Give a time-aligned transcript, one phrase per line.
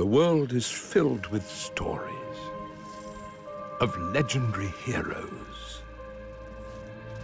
[0.00, 2.38] The world is filled with stories
[3.82, 5.82] of legendary heroes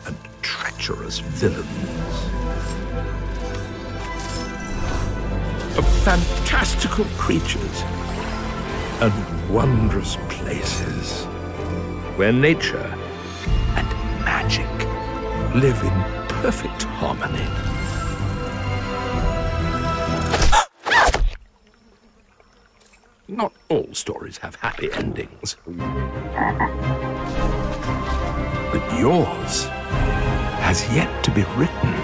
[0.04, 1.66] and treacherous villains.
[5.78, 7.82] Of fantastical creatures
[9.00, 11.24] and wondrous places
[12.18, 12.94] where nature
[13.74, 13.88] and
[14.22, 14.68] magic
[15.54, 17.75] live in perfect harmony.
[23.36, 25.56] Not all stories have happy endings.
[28.72, 29.64] But yours
[30.60, 31.94] has yet to be written.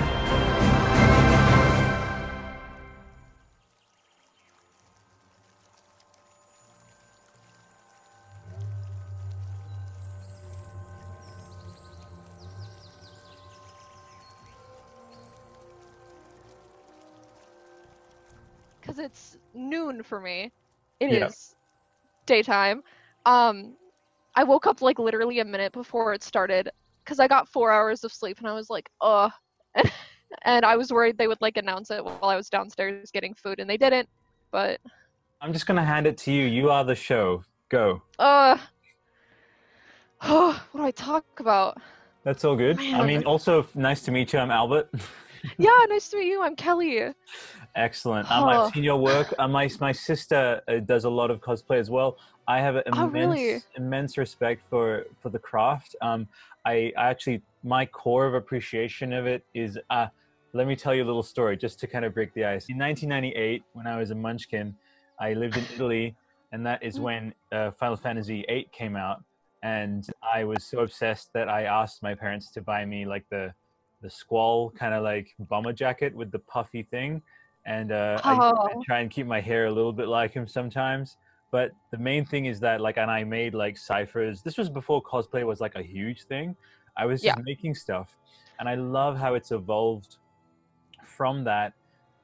[18.81, 20.53] because it's noon for me.
[21.03, 21.57] It is Yeah.
[22.27, 22.83] daytime.
[23.27, 23.77] Um,
[24.37, 26.71] I woke up like literally a minute before it started
[27.05, 29.33] because I got four hours of sleep and I was like, ugh.
[30.45, 33.59] and I was worried they would like announce it while I was downstairs getting food
[33.59, 34.09] and they didn't.
[34.53, 34.81] But
[35.41, 36.45] I'm just gonna hand it to you.
[36.45, 37.43] You are the show.
[37.69, 38.03] Go.
[38.21, 38.59] uh,
[40.21, 41.79] what do I talk about?
[42.23, 42.79] That's all good.
[42.79, 44.39] I mean, also nice to meet you.
[44.39, 44.89] I'm Albert.
[45.59, 46.41] Yeah, nice to meet you.
[46.41, 47.13] I'm Kelly.
[47.75, 48.31] Excellent.
[48.31, 48.49] Um, Oh.
[48.49, 49.33] I've seen your work.
[49.39, 52.17] Uh, my my sister uh, does a lot of cosplay as well.
[52.47, 53.61] I have an Oh, immense really?
[53.77, 55.97] immense respect for for the craft.
[56.03, 56.29] Um,
[56.67, 59.79] I, I actually my core of appreciation of it is.
[59.91, 60.09] Uh,
[60.55, 62.69] let me tell you a little story just to kind of break the ice.
[62.69, 64.75] In 1998, when I was a munchkin,
[65.19, 66.15] I lived in Italy,
[66.53, 67.03] and that is Mm.
[67.03, 69.25] when uh, Final Fantasy VIII came out.
[69.63, 73.55] And I was so obsessed that I asked my parents to buy me like the
[74.03, 77.23] the squall kind of like bomber jacket with the puffy thing
[77.65, 78.83] and uh, I, I Oh.
[78.85, 81.17] try and keep my hair a little bit like him sometimes
[81.51, 85.03] but the main thing is that like and i made like ciphers this was before
[85.03, 86.57] cosplay was like a huge thing
[86.97, 87.43] i was just Yeah.
[87.45, 88.17] making stuff
[88.59, 90.17] and i love how it's evolved
[91.05, 91.73] from that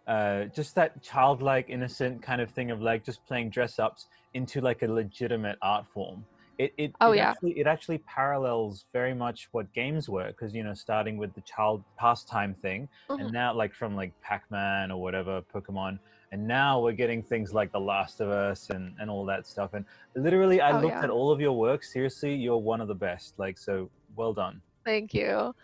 [0.06, 4.62] uh, just that childlike innocent kind of thing of like just playing dress ups into
[4.62, 6.24] like a legitimate art form
[6.58, 7.34] it, it, Oh, it yeah.
[7.34, 11.42] actually it actually parallels very much what games were because you know starting with the
[11.42, 13.18] child pastime thing Mhm.
[13.18, 15.98] and now like from like pac-man or whatever pokemon
[16.32, 19.72] and now we're getting things like the last of us and and all that stuff
[19.74, 19.84] and
[20.16, 21.04] literally i Oh, looked yeah.
[21.04, 24.62] at all of your work seriously you're one of the best like so well done
[24.84, 25.54] Thank you.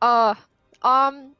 [0.00, 0.34] Uh,
[0.82, 1.34] um,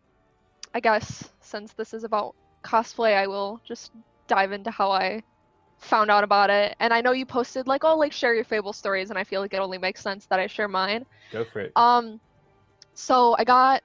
[0.75, 2.35] I guess since this is about
[2.65, 3.93] cosplay, I will just
[4.29, 5.23] dive into how I
[5.85, 6.75] found out about it.
[6.81, 9.41] And I know you posted like, oh, like share your Fable stories, and I feel
[9.41, 11.05] like it only makes sense that I share mine.
[11.33, 12.21] go for it Um,
[12.95, 13.83] so I got,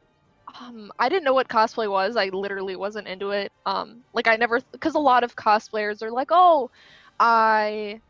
[0.60, 2.16] um, I didn't know what cosplay was.
[2.16, 3.52] I literally wasn't into it.
[3.66, 6.70] Um, like I never, because a lot of cosplayers are like, oh,
[7.20, 8.02] I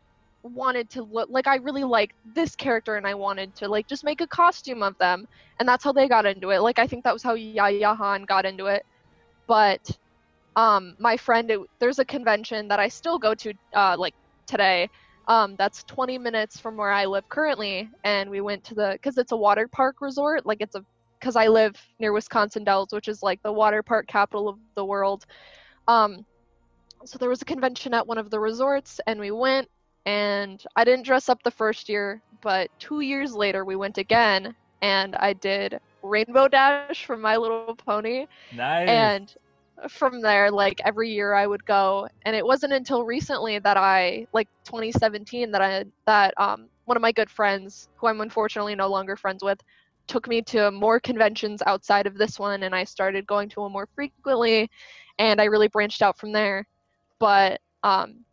[0.42, 4.04] wanted to look like I really like this character and I wanted to like just
[4.04, 5.26] make a costume of them,
[5.58, 6.60] and that's how they got into it.
[6.60, 8.84] Like I think that was how Yaya Han got into it.
[9.46, 9.98] But,
[10.60, 14.14] um, my friend, it, there's a convention that I still go to, uh, like
[14.46, 14.90] today.
[15.28, 19.16] Um, that's 20 minutes from where I live currently, and we went to the because
[19.18, 20.46] it's a water park resort.
[20.46, 20.84] Like it's a
[21.20, 24.68] because I live near Wisconsin Dells, which is like the water park capital of the
[24.84, 25.06] world.
[25.68, 26.06] Um,
[27.04, 29.68] so there was a convention at one of the resorts, and we went.
[30.06, 34.54] And I didn't dress up the first year, but two years later we went again,
[34.82, 39.36] and I did Rainbow Dash from My Little Pony nice and
[39.88, 42.08] from there like every year i would go.
[42.24, 47.02] And it wasn't until recently that i like 2017 that i that um one of
[47.02, 49.60] my good friends who i'm unfortunately no longer friends with
[50.08, 53.72] took me to more conventions outside of this one and i started going to them
[53.72, 54.68] more frequently
[55.18, 56.66] and i really branched out from there.
[57.18, 58.24] But um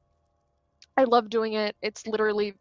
[0.97, 1.75] i love doing it.
[1.81, 2.53] It's literally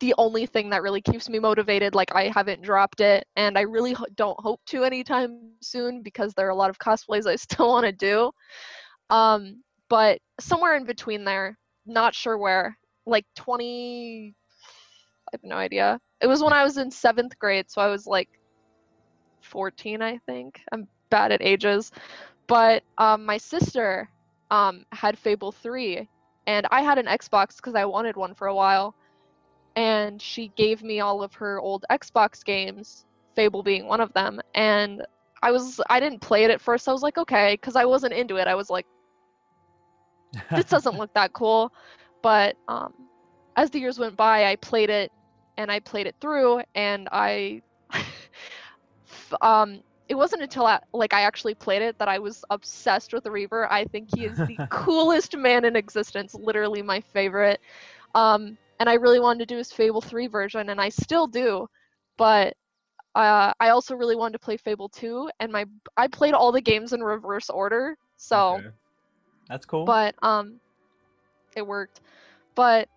[0.00, 3.60] the only thing that really keeps me motivated like i haven't dropped it and i
[3.60, 7.36] really ho- don't hope to anytime soon because there are a lot of cosplays i
[7.36, 8.30] still want to do.
[9.10, 12.76] Um but somewhere in between there not sure where
[13.06, 16.00] like 20 i have no idea.
[16.20, 18.28] It was when i was in seventh grade so i was like
[19.42, 20.60] 14 i think.
[20.72, 21.90] I'm bad at ages.
[22.46, 24.08] But um, my sister
[24.50, 26.08] um, had fable 3
[26.46, 28.94] and i had an xbox because i wanted one for a while
[29.76, 34.40] and she gave me all of her old Xbox games, Fable being one of them.
[34.54, 35.02] And
[35.42, 36.88] I was I didn't play it at first.
[36.88, 38.46] I was like, okay, because I wasn't into it.
[38.48, 38.86] I was like,
[40.54, 41.72] this doesn't look that cool.
[42.22, 42.92] But um,
[43.56, 45.12] as the years went by, I played it
[45.56, 47.62] and I played it through, and I
[49.40, 53.26] um, it wasn't until I, like I actually played it that I was obsessed with
[53.26, 53.70] Reaver.
[53.72, 57.60] I think he is the coolest man in existence, literally my favorite.
[58.14, 61.68] Um, and I really wanted to do his Fable 3 version, and I still do.
[62.16, 62.54] But
[63.14, 65.66] uh, I also really wanted to play Fable 2, and my
[65.96, 68.56] I played all the games in reverse order, so.
[68.56, 68.68] Okay.
[69.48, 69.84] That's cool.
[69.84, 70.60] But um,
[71.56, 72.00] it worked.
[72.54, 72.88] But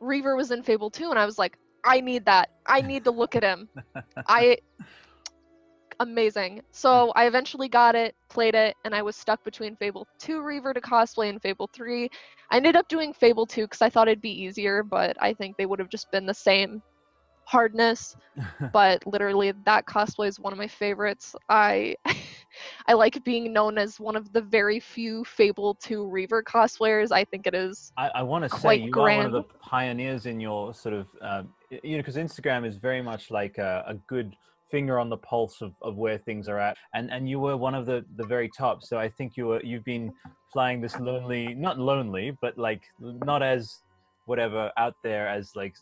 [0.00, 2.50] Reaver was in Fable 2, and I was like, I need that.
[2.66, 3.68] I need to look at him.
[4.28, 4.58] I
[6.00, 6.62] amazing.
[6.72, 10.74] So I eventually got it, played it, and I was stuck between Fable 2 Reaver
[10.74, 12.08] to cosplay and Fable 3.
[12.50, 15.56] I ended up doing Fable 2 because I thought it'd be easier, but I think
[15.56, 16.82] they would have just been the same
[17.44, 18.16] hardness.
[18.72, 21.34] but literally, that cosplay is one of my favorites.
[21.48, 21.96] I
[22.86, 27.10] I like being known as one of the very few Fable 2 Reaver cosplayers.
[27.12, 27.92] I think it is.
[27.96, 31.08] I, I want to say you are one of the pioneers in your sort of,
[31.20, 34.34] um, you know, because Instagram is very much like a, a good
[34.74, 37.76] finger on the pulse of, of where things are at, and and you were one
[37.80, 38.76] of the the very top.
[38.82, 40.06] So I think you were you've been
[40.52, 43.62] flying this lonely, not lonely, but like not as
[44.26, 45.74] whatever out there as like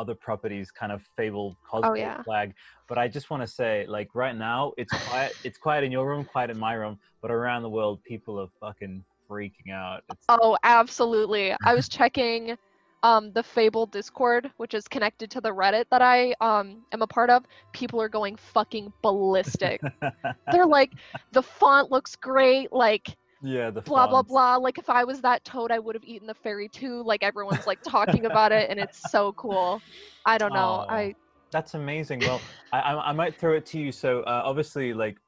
[0.00, 2.22] other properties kind of fable cosmic Oh, yeah.
[2.22, 2.52] flag
[2.88, 6.06] but i just want to say like right now it's quiet it's quiet in your
[6.10, 10.24] room quiet in my room but around the world people are fucking freaking out it's
[10.28, 11.54] Oh, absolutely.
[11.64, 12.56] I was checking
[13.02, 17.06] um, the Fable Discord, which is connected to the Reddit that I um, am a
[17.06, 17.44] part of.
[17.72, 19.80] People are going fucking ballistic.
[20.52, 20.92] They're like,
[21.32, 22.72] the font looks great.
[22.72, 24.30] Like, yeah the blah blah fonts.
[24.30, 24.56] blah.
[24.56, 27.02] Like, if I was that toad, I would have eaten the fairy too.
[27.04, 29.80] Like, everyone's like talking about it, and it's so cool.
[30.26, 30.84] I don't know.
[30.88, 30.92] Aw.
[30.92, 31.14] I
[31.52, 32.20] That's amazing.
[32.20, 32.40] Well,
[32.72, 33.92] I, I I might throw it to you.
[33.92, 35.18] So uh, obviously, like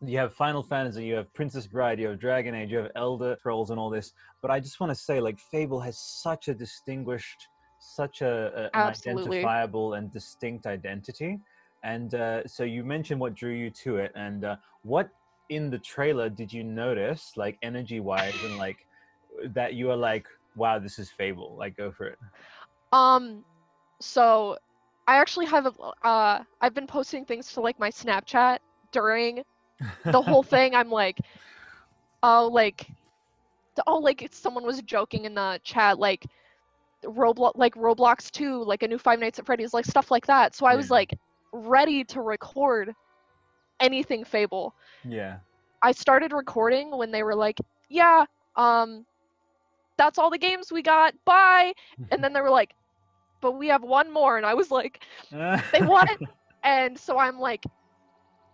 [0.00, 3.36] you have Final Fantasy, you have Princess Bride, you have Dragon Age, you have Elder
[3.38, 4.12] Scrolls, and all this.
[4.42, 7.48] But I just want to say, like Fable has such a distinguished,
[7.78, 11.38] such a, a an identifiable and distinct identity.
[11.82, 15.08] And uh, so you mentioned what drew you to it, and uh, what
[15.50, 18.78] in the trailer did you notice, like energy-wise, and like
[19.48, 20.26] that you are like,
[20.56, 21.56] wow, this is Fable.
[21.58, 22.18] Like, go for it.
[22.92, 23.44] Um,
[24.00, 24.56] so
[25.06, 25.72] I actually have a,
[26.06, 28.58] uh, I've been posting things to like my Snapchat
[28.92, 29.42] during
[30.04, 30.74] the whole thing.
[30.74, 31.18] I'm like,
[32.22, 32.88] oh, like,
[33.86, 36.26] oh, like someone was joking in the chat, like
[37.04, 40.54] Roblox, like Roblox 2, like a new Five Nights at Freddy's, like stuff like that.
[40.54, 41.14] So I was like
[41.52, 42.94] ready to record
[43.80, 44.74] anything Fable.
[45.04, 45.38] yeah.
[45.82, 47.58] I started recording when they were like,
[47.90, 48.24] yeah,
[48.56, 49.04] um,
[49.98, 51.14] that's all the games we got.
[51.26, 51.74] Bye.
[52.10, 52.74] And then they were like,
[53.42, 54.38] but we have one more.
[54.38, 56.08] And I was like, they what?
[56.62, 57.64] and so I'm like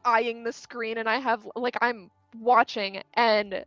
[0.05, 3.65] eyeing the screen and I have like I'm watching and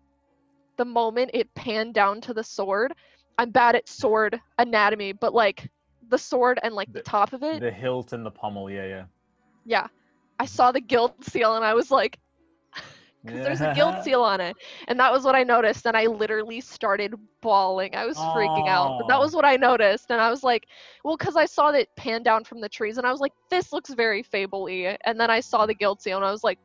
[0.77, 2.93] the moment it panned down to the sword,
[3.37, 5.69] I'm bad at sword anatomy, but like
[6.09, 8.69] the sword and like the, The- top of it, the hilt and the pommel.
[8.69, 9.03] Yeah, yeah.
[9.65, 9.87] yeah.
[10.39, 12.17] I saw the guild seal and I was like,
[13.23, 14.55] because there's a guild seal on it.
[14.87, 15.85] And that was what I noticed.
[15.85, 17.95] And I literally started bawling.
[17.95, 18.99] I was freaking out.
[18.99, 20.11] But that was what I noticed.
[20.11, 20.67] And I was like,
[21.03, 23.71] well, because I saw that pan down from the trees and I was like, this
[23.71, 24.67] looks very fable.
[24.67, 26.59] And then I saw the guild seal and I was like,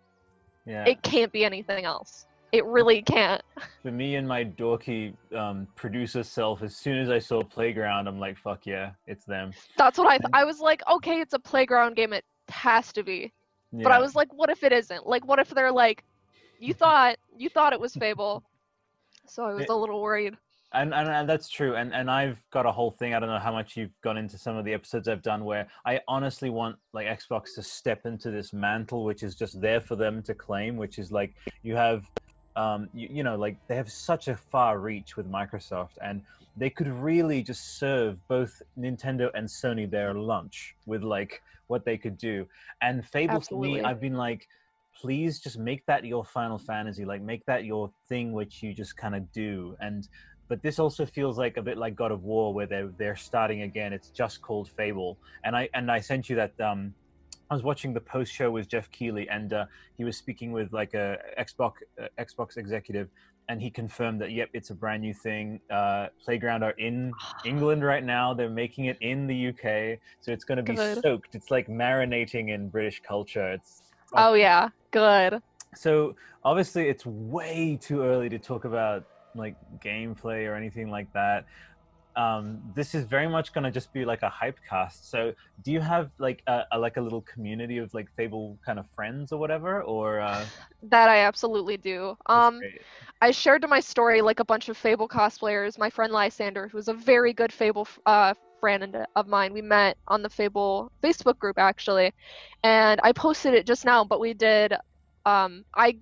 [0.66, 0.84] Yeah.
[0.84, 2.26] it can't be anything else.
[2.50, 3.43] It really can't.
[3.82, 8.19] For me and my dorky um, producer self, as soon as I saw Playground, I'm
[8.19, 9.52] like, fuck yeah, it's them.
[9.76, 12.14] That's what I th- I was like, okay, it's a playground game.
[12.14, 13.32] It has to be.
[13.70, 15.06] But I was like, what if it isn't?
[15.06, 16.02] Like, what if they're like,
[16.58, 18.42] you thought you thought it was Fable?
[19.26, 20.36] So I was It- a little worried.
[20.74, 23.38] and, and and that's true and and i've got a whole thing i don't know
[23.38, 26.76] how much you've gone into some of the episodes i've done where i honestly want
[26.92, 30.76] like xbox to step into this mantle which is just there for them to claim
[30.76, 32.04] which is like you have
[32.56, 36.20] um you, you know like they have such a far reach with microsoft and
[36.54, 41.96] they could really just serve both nintendo and sony their lunch with like what they
[41.96, 42.46] could do
[42.82, 44.46] and fable for me i've been like
[45.00, 48.97] please just make that your final fantasy like make that your thing which you just
[48.97, 50.09] kind of do and
[50.49, 53.62] but this also feels like a bit like God of War, where they're they're starting
[53.62, 53.93] again.
[53.93, 56.59] It's just called Fable, and I and I sent you that.
[56.61, 56.95] Um,
[57.50, 59.64] I was watching the post show with Geoff Keighley, and uh,
[59.97, 63.09] he was speaking with like a Xbox uh, Xbox executive,
[63.49, 65.61] and he confirmed that yep, it's a brand new thing.
[65.71, 67.12] Uh, Playground are in
[67.45, 68.35] England right now.
[68.35, 71.02] They're making it in the UK, so it's going to be Good.
[71.02, 71.35] soaked.
[71.35, 73.52] It's like marinating in British culture.
[73.52, 73.83] It's
[74.14, 75.40] Oh yeah, good.
[75.74, 81.44] so obviously it's way too early to talk about like gameplay or anything like that
[82.16, 85.70] um, this is very much going to just be like a hype cast so do
[85.70, 89.30] you have like a, a like a little community of like fable kind of friends
[89.30, 90.44] or whatever or uh
[90.82, 92.16] That I absolutely do.
[92.26, 92.60] Um.
[93.20, 95.76] I shared to my story like a bunch of Fable cosplayers.
[95.76, 100.22] My friend Lysander, who's a very good Fable uh, friend of mine, we met on
[100.22, 102.12] the Fable Facebook group actually,
[102.62, 104.04] and I posted it just now.
[104.04, 104.74] But we did
[105.26, 105.98] um, I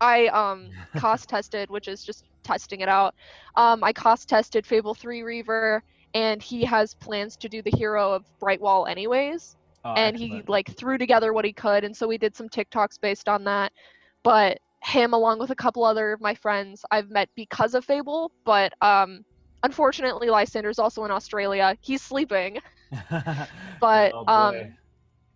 [0.00, 3.14] I um cost tested, which is just testing it out.
[3.56, 5.82] Um, I cost tested Fable 3 Reaver,
[6.14, 9.56] and he has plans to do the hero of Brightwall anyways.
[9.84, 13.00] Oh, and he like threw together what he could, and so we did some TikToks
[13.00, 13.72] based on that.
[14.22, 18.32] But him, along with a couple other of my friends, I've met because of Fable.
[18.44, 19.24] But um,
[19.66, 21.76] unfortunately, Lysander's also in Australia.
[21.80, 22.58] He's sleeping.
[23.80, 24.54] but, Oh, um.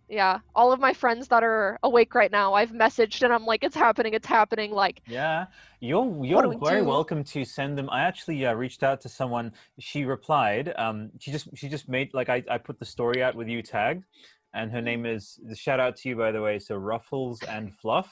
[0.09, 3.63] Yeah, all of my friends that are awake right now, I've messaged and I'm like,
[3.63, 4.71] it's happening, it's happening.
[4.73, 5.45] Like, Yeah,
[5.79, 6.87] you're you're we very do?
[6.95, 7.89] welcome to send them.
[7.89, 9.53] I actually uh, reached out to someone.
[9.79, 10.73] She replied.
[10.77, 13.61] Um, she just she just made like I, I put the story out with you
[13.61, 14.03] tagged,
[14.53, 16.59] and her name is the shout out to you by the way.
[16.59, 18.09] So Ruffles and Fluff.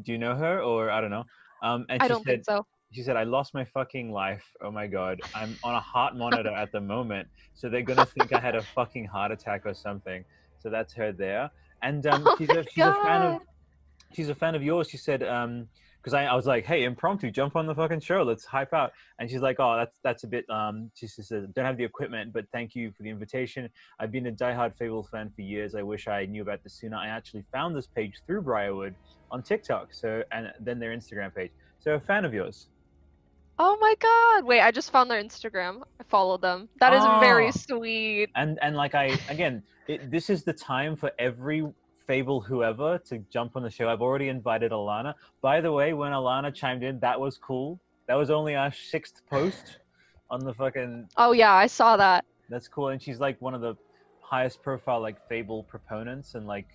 [0.00, 1.24] Do you know her or I don't know?
[1.60, 2.66] Um, and I she don't said think so.
[2.92, 4.44] She said I lost my fucking life.
[4.62, 8.32] Oh my god, I'm on a heart monitor at the moment, so they're gonna think
[8.32, 10.24] I had a fucking heart attack or something.
[10.58, 11.50] So that's her there,
[11.82, 13.42] and um, Oh she's a she's a fan of
[14.14, 14.88] she's a fan of yours.
[14.88, 15.68] She said, um,
[16.02, 18.90] because I, I was like, hey, impromptu, jump on the fucking show, let's hype out.
[19.20, 20.48] And she's like, oh, that's that's a bit.
[20.50, 23.68] Um, she said, don't have the equipment, but thank you for the invitation.
[24.00, 25.74] I've been a diehard Fable fan for years.
[25.74, 26.96] I wish I knew about this sooner.
[26.96, 28.94] I actually found this page through Briarwood
[29.30, 31.52] on TikTok, so and then their Instagram page.
[31.78, 32.68] So a fan of yours.
[33.58, 34.44] Oh my god.
[34.46, 35.82] Wait, I just found their Instagram.
[36.00, 36.68] I followed them.
[36.80, 37.50] That is very Oh.
[37.50, 38.30] sweet.
[38.34, 41.66] and and like i again it, this is the time for every
[42.06, 46.12] fable whoever to jump on the show i've already invited Alanah by the way when
[46.12, 47.78] Alanah chimed in that was cool
[48.08, 49.78] that was only our sixth post
[50.30, 52.24] on the fucking Oh yeah, I saw that.
[52.48, 53.74] that's cool and she's like one of the
[54.20, 56.66] highest profile like fable proponents and like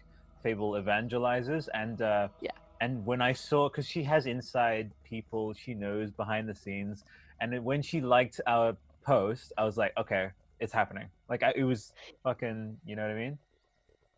[0.43, 2.51] fable evangelizers and uh Yeah.
[2.81, 7.03] And when i saw because she has inside people she knows behind the scenes
[7.41, 10.29] and when she liked our post i was like okay
[10.59, 11.93] it's happening like I, it was
[12.23, 13.37] fucking you know what i mean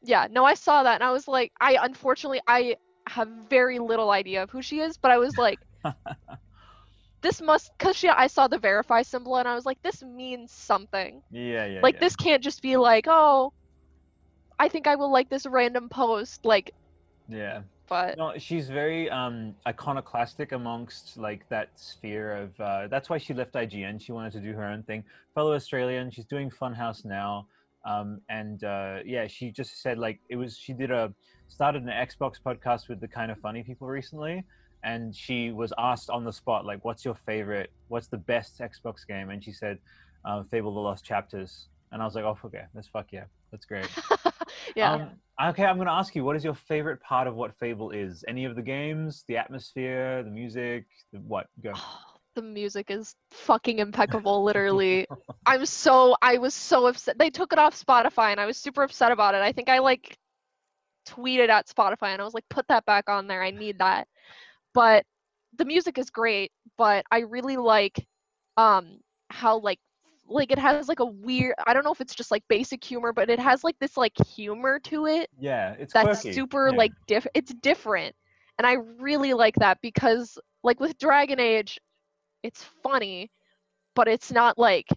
[0.01, 4.11] Yeah, no, I saw that and I was like, I unfortunately I have very little
[4.11, 5.59] idea of who she is, but I was like,
[7.21, 10.51] this must because she I saw the verify symbol and I was like, this means
[10.51, 11.21] something.
[11.31, 11.99] yeah yeah like yeah.
[11.99, 13.51] this can't just be like, oh,
[14.59, 16.45] I think I will like this random post.
[16.45, 16.71] Like,
[17.27, 23.17] yeah but no she's very um iconoclastic amongst like that sphere of uh that's why
[23.17, 25.03] she left ign she wanted to do her own thing.
[25.35, 27.47] Fellow australian she's doing Funhaus now
[27.85, 31.13] um and uh yeah she just said like it was she did a
[31.47, 34.43] started an xbox podcast with the kind of funny people recently
[34.83, 39.05] and she was asked on the spot like what's your favorite what's the best xbox
[39.07, 39.29] game?
[39.29, 39.79] And she said
[40.25, 41.67] uh, fable the lost chapters.
[41.91, 43.89] And i was like oh okay that's fuck yeah that's great
[44.75, 44.93] yeah.
[44.93, 47.91] um, okay, I'm going to ask you, what is your favorite part of what Fable
[47.91, 48.23] is?
[48.27, 51.47] Any of the games, the atmosphere, the music, the what?
[51.61, 51.73] Go.
[52.35, 55.07] the music is fucking impeccable literally
[55.47, 58.83] i'm so i was so upset they took it off spotify and i was super
[58.83, 60.15] upset about it i think i like
[61.07, 64.07] tweeted at spotify and i was like put that back on there i need that
[64.75, 65.03] but
[65.57, 68.07] the music is great but i really like
[68.57, 68.99] um
[69.29, 69.79] how like
[70.29, 73.11] like it has like a weird i don't know if it's just like basic humor
[73.13, 76.33] but it has like this like humor to it Yeah, it's that's quirky.
[76.33, 76.77] super Yeah.
[76.77, 78.15] like diff it's different
[78.57, 81.79] and i really like that because like with dragon age
[82.43, 83.29] it's funny
[83.95, 84.87] but it's not like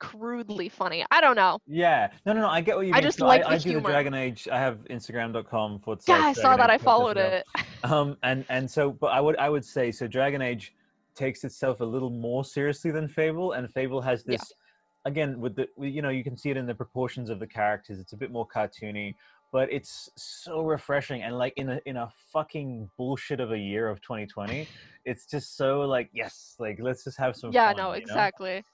[0.00, 2.48] crudely funny i don't know Yeah, no, no, no.
[2.48, 3.02] I get what you I mean.
[3.04, 3.80] just So like I, the I do the.
[3.80, 4.48] Dragon Age.
[4.50, 5.96] I have Instagram.com for.
[6.08, 7.32] yeah i saw Dragon that Age i followed well.
[7.32, 7.44] it
[7.84, 10.06] Um, and and so, but I would I would say so.
[10.06, 10.72] Dragon Age
[11.14, 14.36] takes itself a little more seriously than Fable, and Fable has Yeah.
[14.36, 14.52] this
[15.04, 17.98] again with the you know you can see it in the proportions of the characters.
[17.98, 19.14] It's a bit more cartoony,
[19.50, 23.88] but it's so refreshing and like in a in a fucking bullshit of a year
[23.88, 24.68] of 2020,
[25.04, 27.76] it's just so like yes, like let's just have some yeah fun.
[27.76, 27.96] no you know?
[27.96, 28.64] exactly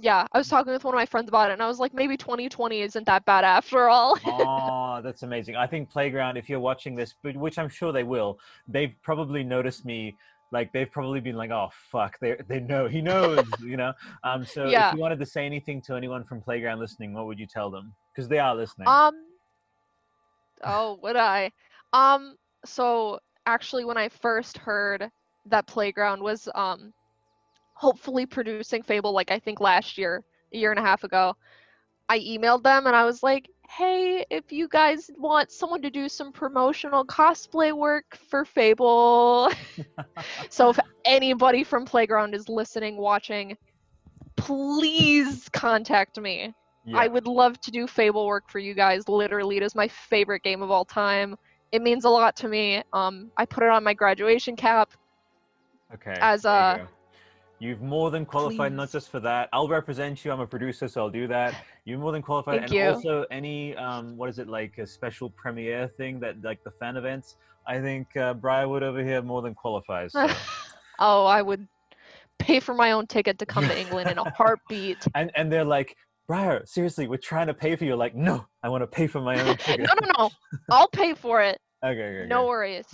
[0.00, 1.92] yeah i was talking with one of my friends about it and i was like
[1.92, 5.56] maybe 2020 isn't that bad after all oh, that's amazing.
[5.56, 8.38] I think Playground, if you're watching this, but which I'm sure they will,
[8.68, 10.16] they've probably noticed me.
[10.50, 13.92] Like they've probably been like, "Oh fuck," they they know he knows, you know.
[14.24, 14.88] Um, so Yeah.
[14.88, 17.70] if you wanted to say anything to anyone from Playground listening, what would you tell
[17.70, 17.94] them?
[18.14, 18.88] Because they are listening.
[18.88, 19.14] Um.
[20.64, 21.52] Oh, would I?
[21.92, 22.36] Um.
[22.64, 25.10] So actually, when I first heard
[25.46, 26.92] that Playground was um,
[27.74, 31.36] hopefully producing Fable, like I think last year, a year and a half ago,
[32.08, 36.08] I emailed them and I was like, "Hey, if you guys want someone to do
[36.08, 39.50] some promotional cosplay work for Fable,
[40.50, 43.56] so if anybody from Playground is listening, watching,
[44.36, 46.54] please contact me."
[46.88, 46.98] yeah.
[46.98, 49.08] I would love to do Fable work for you guys.
[49.08, 51.36] Literally, it is my favorite game of all time.
[51.70, 52.82] It means a lot to me.
[52.92, 54.90] Um, I put it on my graduation cap.
[55.94, 56.14] okay.
[56.20, 56.42] as,
[56.78, 56.88] go.
[57.60, 59.48] You've more than qualified, not just for that.
[59.52, 60.30] I'll represent you.
[60.30, 61.54] I'm a producer, so I'll do that.
[61.84, 62.88] You're more than qualified, Thank and you.
[62.90, 66.96] also any um, what is it like a special premiere thing that like the fan
[66.96, 67.36] events.
[67.66, 70.12] I think uh, Briarwood over here more than qualifies.
[70.12, 70.28] So.
[71.00, 71.66] oh, I would
[72.38, 75.06] pay for my own ticket to come to England in a heartbeat.
[75.16, 75.96] and and they're like,
[76.28, 77.96] Briar, seriously, we're trying to pay for you.
[77.96, 79.88] Like, no, I want to pay for my own ticket.
[79.88, 80.30] no, no, no.
[80.70, 81.58] I'll pay for it.
[81.84, 82.46] Okay, okay, No okay.
[82.48, 82.86] worries.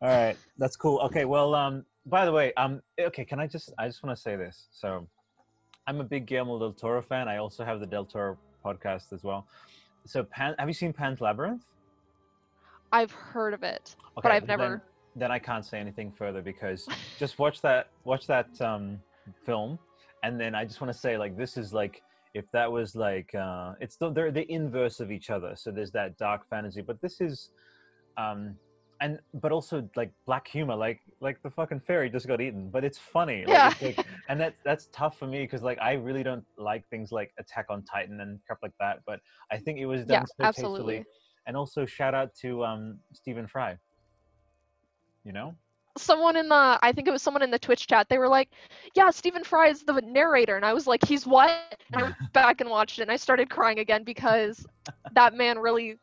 [0.00, 1.00] All right, that's cool.
[1.00, 4.20] Okay, well, um, by the way, um, okay, can I just, I just want to
[4.22, 4.68] say this.
[4.70, 5.06] So,
[5.88, 7.28] I'm a big Guillermo del Toro fan.
[7.28, 9.46] I also have the Del Toro podcast as well.
[10.04, 11.64] So, Pan, have you seen Pan's Labyrinth?
[12.92, 14.82] I've heard of it, Okay, but I've then- never.
[15.18, 16.86] Then, I can't say anything further because
[17.18, 19.00] just watch that, watch that um,
[19.44, 19.78] film,
[20.22, 22.02] and then I just want to say like this is like
[22.34, 25.54] if that was like uh, it's the, they're the inverse of each other.
[25.56, 27.50] So there's that dark fantasy, but this is,
[28.18, 28.56] um,
[29.00, 32.84] and but also like black humor, like like the fucking fairy just got eaten, but
[32.84, 33.44] it's funny.
[33.46, 33.70] Like, Yeah.
[33.72, 37.12] it's like, and that that's tough for me because like I really don't like things
[37.12, 39.00] like Attack on Titan and crap like that.
[39.06, 40.94] But I think it was done Yeah, so absolutely.
[40.94, 41.04] tastefully.
[41.46, 43.76] And also shout out to um, Stephen Fry.
[45.24, 45.54] You know,
[45.98, 48.08] Someone in the, I think it was someone in the Twitch chat.
[48.08, 48.50] They were like,
[48.94, 51.50] "Yeah, Stephen Fry is the narrator," and I was like, "He's what?"
[51.92, 54.64] And I went back and watched it, and I started crying again because
[55.14, 55.98] that man really.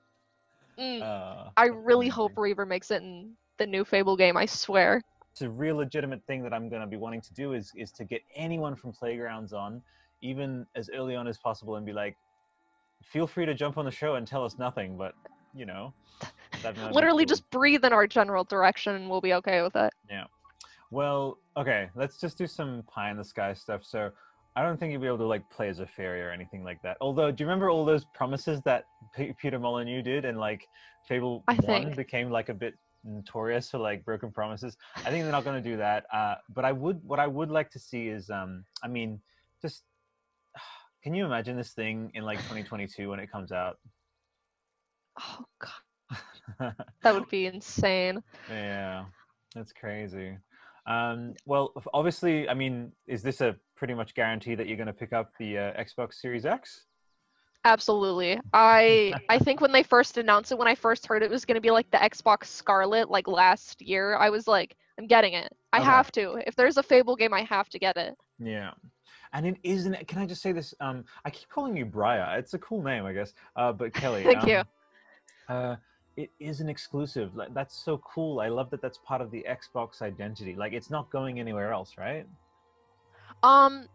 [0.77, 4.37] Mm, uh, I really hope Reaver makes it in the new Fable game.
[4.37, 5.01] I swear.
[5.31, 7.91] it's a real legitimate thing that I'm going to be wanting to do is is
[7.93, 9.81] to get anyone from Playgrounds on,
[10.21, 12.15] even as early on as possible, and be like,
[13.03, 15.13] feel free to jump on the show and tell us nothing, but
[15.53, 15.93] you know,
[16.91, 19.93] Literally, just breathe in our general direction, and we'll be okay with it.
[20.09, 20.25] Yeah.
[20.91, 23.83] Well, okay, let's just do some pie in the sky stuff.
[23.83, 24.11] So.
[24.55, 26.81] I don't think you'll be able to like play as a fairy or anything like
[26.83, 26.97] that.
[27.01, 30.67] Although, do you remember all those promises that P- Peter Molyneux did, and like
[31.07, 31.95] Fable I One think.
[31.95, 34.77] became like a bit notorious for like broken promises?
[35.05, 36.05] I think they're not going to do that.
[36.13, 39.19] Uh, but I would, what I would like to see is, um, I mean,
[39.61, 39.83] just
[41.03, 43.79] can you imagine this thing in like 2022 when it comes out?
[45.19, 48.23] Oh god, that would be insane.
[48.49, 49.05] yeah,
[49.55, 50.37] that's crazy.
[50.85, 54.93] Um, well, obviously, I mean, is this a pretty much guarantee that you're going to
[54.93, 56.85] pick up the uh, Xbox Series X?
[57.65, 58.41] Absolutely.
[58.51, 61.55] I I think when they first announced it, when I first heard it was going
[61.55, 65.49] to be like the Xbox Scarlett like last year, I was like, I'm getting it.
[65.71, 65.85] I Okay.
[65.85, 66.43] have to.
[66.45, 68.15] If there's a Fable game, I have to get it.
[68.37, 68.71] Yeah.
[69.31, 70.07] And it isn't.
[70.09, 70.73] Can I just say this?
[70.81, 72.37] Um, I keep calling you Briar.
[72.37, 73.33] It's a cool name, I guess.
[73.55, 74.23] Uh, but Kelly.
[74.25, 74.57] Thank you.
[74.59, 74.65] um,
[75.47, 75.75] Uh,
[76.17, 77.35] it is an exclusive.
[77.35, 78.39] Like that's so cool.
[78.39, 78.81] I love that.
[78.81, 80.55] That's part of the Xbox identity.
[80.55, 82.27] Like it's not going anywhere else, right?
[83.41, 83.87] Um,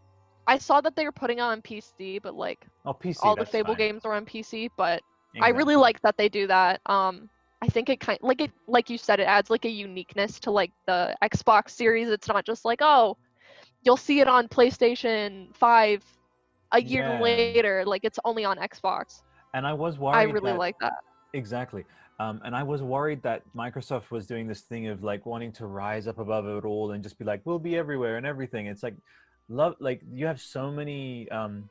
[0.46, 3.18] I saw that they were putting it on PC, but like Oh, PC.
[3.22, 3.78] all the Fable fine.
[3.78, 4.70] games are on PC.
[4.76, 5.02] But
[5.40, 6.80] I really like that they do that.
[6.86, 7.28] Um,
[7.62, 10.50] I think it kind like it like you said, it adds like a uniqueness to
[10.50, 12.08] like the Xbox series.
[12.08, 13.16] It's not just like oh,
[13.84, 16.02] you'll see it on PlayStation Five
[16.72, 17.20] a year Yeah.
[17.20, 17.84] later.
[17.86, 19.22] Like it's only on Xbox.
[19.54, 20.16] And I was worried.
[20.16, 20.94] I really that- like that.
[21.34, 21.84] Exactly.
[22.20, 25.66] Um, and I was worried that Microsoft was doing this thing of like wanting to
[25.66, 28.66] rise up above it all and just be like, we'll be everywhere and everything.
[28.66, 28.96] It's like,
[29.48, 31.68] love, like you have so many um,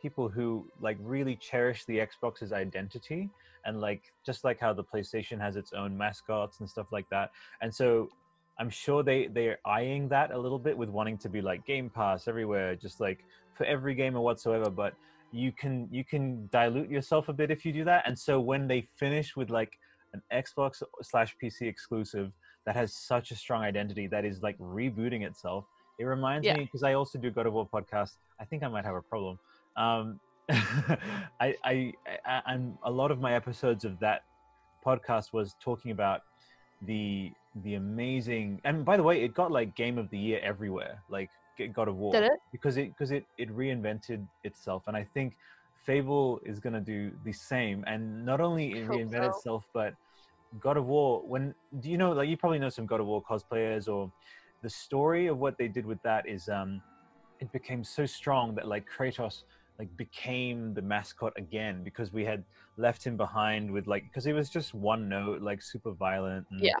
[0.00, 3.28] people who like really cherish the Xbox's identity
[3.64, 7.30] and like just like how the PlayStation has its own mascots and stuff like that.
[7.60, 8.08] And so
[8.58, 11.66] I'm sure they they are eyeing that a little bit with wanting to be like
[11.66, 13.24] Game Pass everywhere, just like
[13.54, 14.70] for every gamer whatsoever.
[14.70, 14.94] But
[15.36, 18.04] you can you can dilute yourself a bit if you do that.
[18.06, 19.72] And so when they finish with like
[20.14, 22.32] an xbox slash pc exclusive
[22.64, 25.64] that has such a strong identity that is like rebooting itself
[25.98, 26.54] it reminds Yeah.
[26.54, 29.02] me because i also do god of war podcast i think i might have a
[29.02, 29.38] problem.
[29.76, 30.20] Um
[30.50, 31.92] I, I
[32.24, 34.22] i and a lot of my episodes of that
[34.84, 36.20] podcast was talking about
[36.82, 37.32] the
[37.64, 41.02] the amazing and by the way it got like game of the year everywhere.
[41.08, 41.30] Like
[41.74, 42.38] God of war Did it?
[42.52, 45.36] because it because it it reinvented itself and i think
[45.84, 49.24] fable is to do the same and not only it hope reinvent so.
[49.24, 49.94] itself but
[50.58, 53.22] god of war when do you know like you probably know some god of war
[53.28, 54.10] cosplayers or
[54.62, 56.80] the story of what they did with that is um
[57.40, 59.42] it became so strong that like kratos
[59.78, 62.42] like became the mascot again because we had
[62.78, 66.62] left him behind with like because it was just one note like super violent and
[66.62, 66.76] Yeah.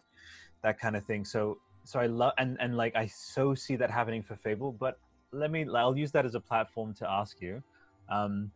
[0.62, 3.90] that kind of thing so so i love and and like i so see that
[3.90, 4.98] happening for fable but
[5.32, 7.62] let me i'll use that as a platform to ask you
[8.10, 8.50] um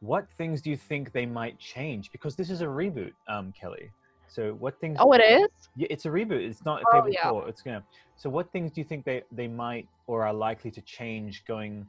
[0.00, 3.92] what things do you think they might change because this is a reboot um kelly
[4.30, 5.48] so what things Oh, it is.
[5.74, 6.48] yeah, it's a reboot.
[6.48, 7.30] It's not Oh, Fable yeah.
[7.30, 7.48] 4.
[7.48, 7.82] It's gonna.
[8.16, 11.84] So, what things do you think they they might or are likely to change going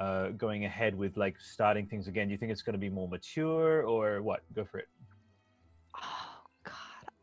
[0.00, 2.28] uh going ahead with like starting things again?
[2.28, 4.40] Do you think it's going to be more mature or what?
[4.54, 4.88] Go for it.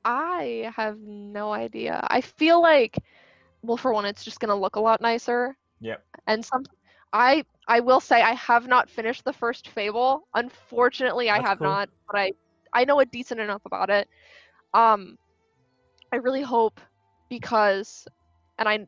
[0.03, 2.05] I have no idea.
[2.09, 2.97] I feel like,
[3.61, 5.57] well, for one, it's just gonna look a lot nicer.
[5.79, 6.03] Yep.
[6.27, 6.63] And some
[7.13, 10.27] I I will say I have not finished the first Fable.
[10.33, 11.61] Unfortunately, I have cool.
[11.61, 12.31] not, but I
[12.73, 14.07] I know a decent enough about it.
[14.73, 15.17] Um
[16.11, 16.79] I really hope
[17.29, 18.07] because
[18.57, 18.87] and I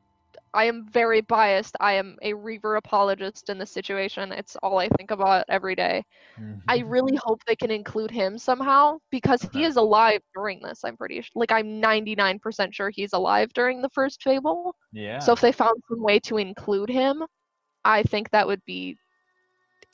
[0.54, 1.76] I am very biased.
[1.80, 4.32] I am a Reaver apologist in this situation.
[4.32, 6.04] It's all I think about every day.
[6.68, 6.82] I Mhm.
[6.82, 9.54] really hope they can include him somehow because Okay.
[9.54, 10.84] he is alive during this.
[10.86, 11.32] I'm pretty sure.
[11.36, 14.76] Like I'm 99% sure he's alive during the first Fable.
[14.92, 15.20] yeah.
[15.20, 17.24] So if they found some way to include him,
[17.84, 18.98] I think that would be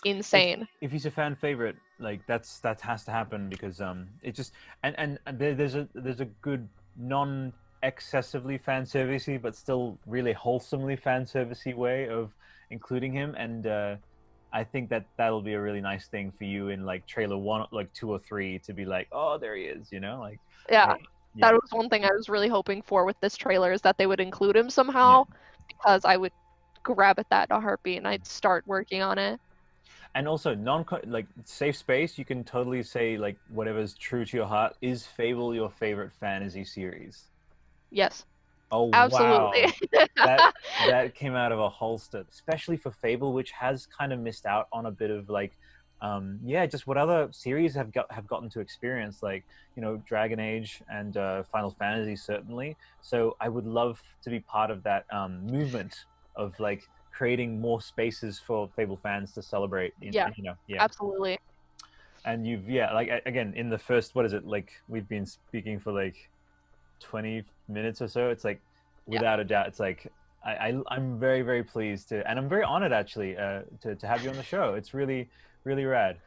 [0.03, 0.67] insane.
[0.81, 4.53] if he's a fan favorite, like that's that has to happen because um it just
[4.83, 6.67] and and, and there, there's a there's a good
[6.97, 12.33] non excessively fan servicey but still really wholesomely fan servicey way of
[12.71, 13.95] including him and uh
[14.53, 17.65] I think that that'll be a really nice thing for you in like trailer one,
[17.71, 20.95] like two or three, to be like, oh, there he is, you know, like Yeah,
[21.35, 21.49] yeah.
[21.49, 24.07] that was one thing I was really hoping for with this trailer is that they
[24.07, 25.25] would include him somehow
[25.67, 26.31] because I would
[26.83, 29.39] grab at that in a heartbeat and I'd start working on it.
[30.15, 32.17] and also non like safe space.
[32.17, 34.75] You can totally say like whatever's true to your heart.
[34.81, 37.25] Is Fable your favorite fantasy series?
[37.91, 38.25] Yes,
[38.69, 39.63] Oh, absolutely.
[39.93, 40.07] wow.
[40.17, 40.53] that
[40.87, 44.67] that came out of a holster, especially for Fable, which has kind of missed out
[44.73, 45.53] on a bit of like,
[46.01, 49.45] um, yeah, just what other series have got have gotten to experience, like
[49.75, 52.75] you know, Dragon Age and uh, Final Fantasy certainly.
[53.01, 55.95] So I would love to be part of that um, movement
[56.35, 59.93] of like creating more spaces for Fable fans to celebrate.
[60.01, 60.29] You, Yeah.
[60.35, 60.83] you know, yeah.
[60.83, 61.37] absolutely.
[62.25, 65.79] And you've yeah, like again in the first what is it like we've been speaking
[65.79, 66.17] for like
[67.01, 68.61] 20 minutes or so it's like
[69.07, 69.19] Yeah.
[69.19, 70.11] without a doubt it's like
[70.45, 74.07] I, I i'm very very pleased to and i'm very honored actually uh to, to
[74.07, 75.29] have you on the show it's really
[75.63, 76.17] really rad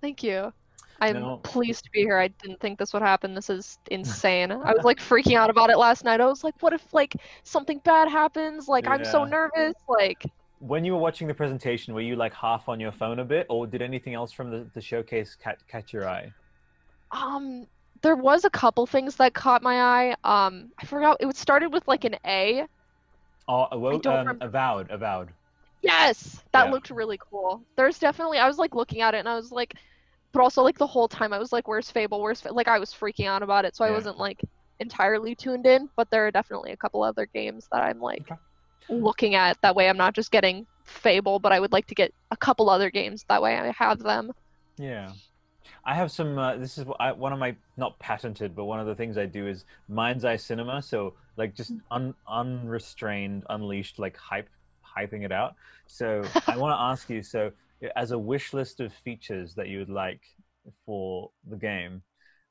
[0.00, 0.52] Thank you.
[1.00, 1.36] I'm No.
[1.44, 2.18] pleased to be here.
[2.18, 3.34] I didn't think this would happen.
[3.34, 4.50] This is insane.
[4.50, 6.20] I was like freaking out about it last night.
[6.20, 8.68] I was like, what if like something bad happens?
[8.68, 9.74] Like I'm so nervous.
[9.88, 10.24] Like
[10.58, 13.46] when you were watching the presentation were you like half on your phone a bit
[13.48, 16.32] or did anything else from the, the showcase catch, catch your eye
[17.10, 17.66] um
[18.02, 20.16] there was a couple things that caught my eye.
[20.24, 22.66] Um I forgot it started with like an A.
[23.48, 25.32] oh well um, avowed avowed
[25.82, 26.70] Yes, that Yeah.
[26.70, 27.66] looked really cool.
[27.76, 29.74] There's definitely I was like looking at it and I was like
[30.32, 32.20] but also like the whole time I was like where's Fable?
[32.22, 34.40] Where's like I was freaking out about it so I wasn't like
[34.80, 38.36] entirely tuned in, but there are definitely a couple other games that I'm like Okay.
[38.88, 42.12] looking at that way I'm not just getting Fable, but I would like to get
[42.30, 44.32] a couple other games that way I have them.
[44.78, 45.14] Yeah.
[45.84, 46.38] I have some.
[46.38, 49.26] Uh, this is I, one of my not patented, but one of the things I
[49.26, 50.80] do is mind's eye cinema.
[50.82, 54.48] So like just un, unrestrained, unleashed, like hype,
[54.96, 55.54] hyping it out.
[55.86, 57.22] So I want to ask you.
[57.22, 57.52] So
[57.96, 60.20] as a wish list of features that you would like
[60.86, 62.02] for the game.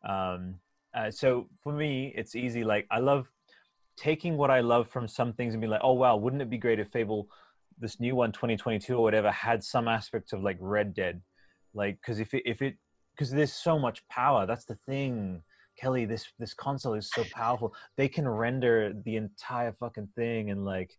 [0.07, 0.55] Um,
[0.93, 2.63] uh, so for me, it's easy.
[2.63, 3.27] Like I love
[3.95, 6.57] taking what I love from some things and be like, oh wow, wouldn't it be
[6.57, 7.29] great if Fable,
[7.79, 11.21] this new one, 2022 or whatever, had some aspects of like Red Dead,
[11.73, 12.75] like because if it if it
[13.21, 14.47] because there's so much power.
[14.47, 15.43] That's the thing,
[15.79, 16.05] Kelly.
[16.05, 17.71] This this console is so powerful.
[17.95, 20.91] They can render the entire fucking thing, and like,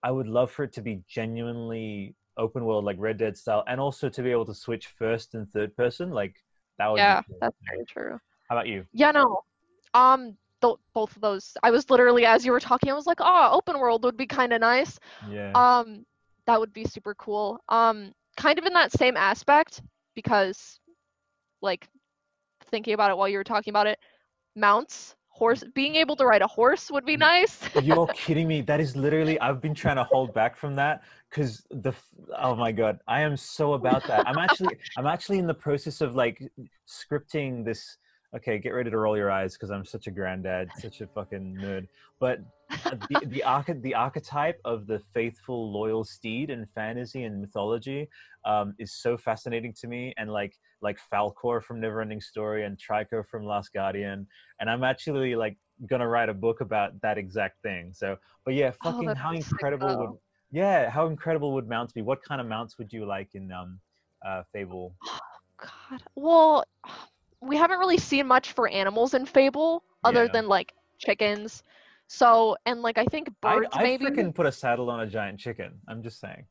[0.00, 3.80] I would love for it to be genuinely open world, like Red Dead style, and
[3.80, 6.10] also to be able to switch first and third person.
[6.10, 6.36] Like
[6.78, 6.98] that would.
[6.98, 7.38] Yeah, be cool.
[7.40, 8.20] that's very true.
[8.48, 8.86] How about you?
[8.92, 9.40] Yeah, no.
[9.92, 11.56] Um th- both of those.
[11.64, 14.28] I was literally as you were talking I was like, "Oh, open world would be
[14.28, 15.50] kind of nice." Yeah.
[15.56, 16.06] Um,
[16.46, 17.58] that would be super cool.
[17.68, 19.82] Um, kind of in that same aspect
[20.14, 20.78] because,
[21.62, 21.88] like,
[22.70, 23.98] thinking about it while you were talking about it,
[24.54, 27.60] mounts, horse, being able to ride a horse would be nice.
[27.82, 28.62] You're kidding me.
[28.62, 31.92] That is literally, I've been trying to hold back from that because the,
[32.38, 34.26] oh my God, I am so about that.
[34.26, 36.42] I'm actually, I'm actually in the process of like
[36.88, 37.98] scripting this.
[38.34, 41.58] Okay, get ready to roll your eyes because I'm such a granddad, such a fucking
[41.62, 41.86] nerd.
[42.18, 42.40] But
[43.08, 48.08] the, the, arche- the archetype of the faithful, loyal steed in fantasy and mythology
[48.44, 50.12] um, is so fascinating to me.
[50.16, 54.26] And like, like Falkor from Neverending Story and Trico from Last Guardian.
[54.60, 57.92] And I'm actually like gonna write a book about that exact thing.
[57.92, 60.18] So, but yeah, Oh, fucking that'd how sick, incredible would
[60.52, 62.02] yeah, how incredible would mounts be?
[62.02, 63.78] What kind of mounts would you like in um
[64.24, 64.94] uh Fable?
[65.58, 66.02] God.
[66.14, 66.64] Well,
[67.40, 70.32] we haven't really seen much for animals in Fable other Yeah.
[70.32, 71.62] than like chickens.
[72.08, 75.38] So, and like I think birds I'd maybe freaking put a saddle on a giant
[75.40, 75.80] chicken.
[75.88, 76.46] I'm just saying.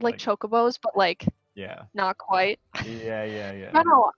[0.00, 2.60] like like- chocobos, but like Yeah, not quite.
[2.86, 3.70] yeah, yeah, yeah.
[3.70, 4.10] I don't know.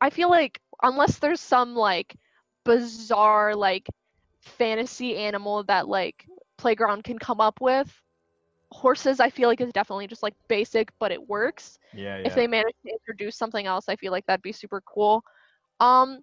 [0.00, 2.14] I feel like unless there's some like
[2.64, 3.88] bizarre like
[4.40, 6.26] fantasy animal that like
[6.58, 7.90] playground can come up with,
[8.70, 11.78] horses I feel like is definitely just like basic, but it works.
[11.94, 12.26] Yeah, yeah.
[12.26, 15.22] If they manage to introduce something else, I feel like that'd be super cool.
[15.80, 16.20] Um,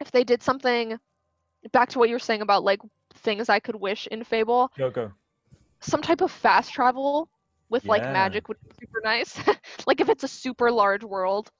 [0.00, 0.98] if they did something
[1.72, 2.80] back to what you were saying about like
[3.14, 5.12] things I could wish in Fable, Go go.
[5.80, 7.28] some type of fast travel
[7.70, 9.38] with like magic would be super nice.
[9.86, 11.50] like if it's a super large world,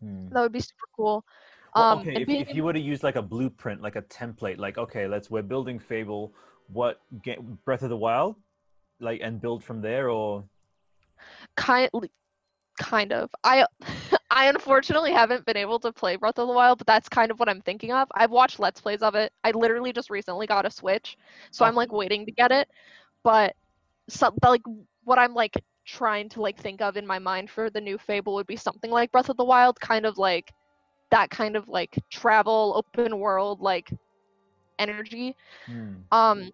[0.00, 0.28] Hmm.
[0.32, 1.24] that would be super cool.
[1.74, 4.02] Well, Um, okay, if, being if you were to use like a blueprint, like a
[4.02, 6.32] template, like okay, let's we're building Fable,
[6.72, 8.36] what get Breath of the Wild,
[9.00, 10.44] like and build from there, or
[11.56, 11.88] kind
[12.78, 13.64] kind of i
[14.32, 17.38] i unfortunately haven't been able to play breath of the wild but that's kind of
[17.38, 18.08] what i'm thinking of.
[18.14, 19.32] I've watched let's plays of it.
[19.44, 21.16] I literally just recently got a switch
[21.50, 22.68] so i'm like waiting to get it.
[23.22, 23.54] But
[24.08, 24.62] some like
[25.04, 28.34] what i'm like trying to like think of in my mind for the new fable
[28.34, 30.52] would be something like breath of the wild kind of like
[31.10, 33.90] that kind of like travel open world like
[34.78, 35.36] energy.
[35.66, 35.94] Hmm.
[36.10, 36.50] um,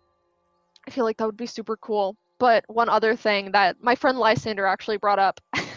[0.87, 2.17] I feel like that would be super cool.
[2.38, 5.41] But one other thing that my friend Lysander actually brought up,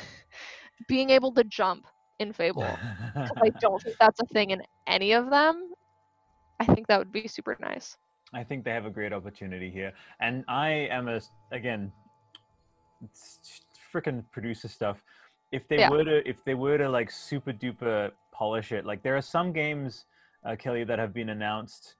[0.87, 1.85] being able to jump
[2.19, 2.77] in Fable.
[3.15, 5.71] I don't think that's a thing in any of them.
[6.59, 7.97] I think that would be super nice.
[8.33, 11.19] I think they have a great opportunity here, and I am a
[11.51, 11.91] again,
[13.93, 15.03] freaking producer stuff.
[15.51, 15.89] If they Yeah.
[15.89, 19.51] were to, if they were to like super duper polish it, like there are some
[19.51, 20.05] games,
[20.45, 21.95] uh, Kelly, that have been announced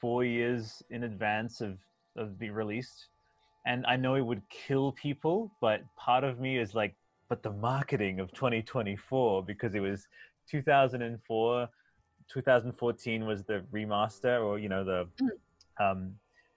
[0.00, 1.78] four years in advance of
[2.16, 3.08] of being released,
[3.66, 6.94] and I know it would kill people, but part of me is like,
[7.28, 10.06] but the marketing of 2024 because it was
[10.50, 11.68] 2004
[12.32, 15.08] 2014 was the remaster or you know the
[15.82, 16.12] um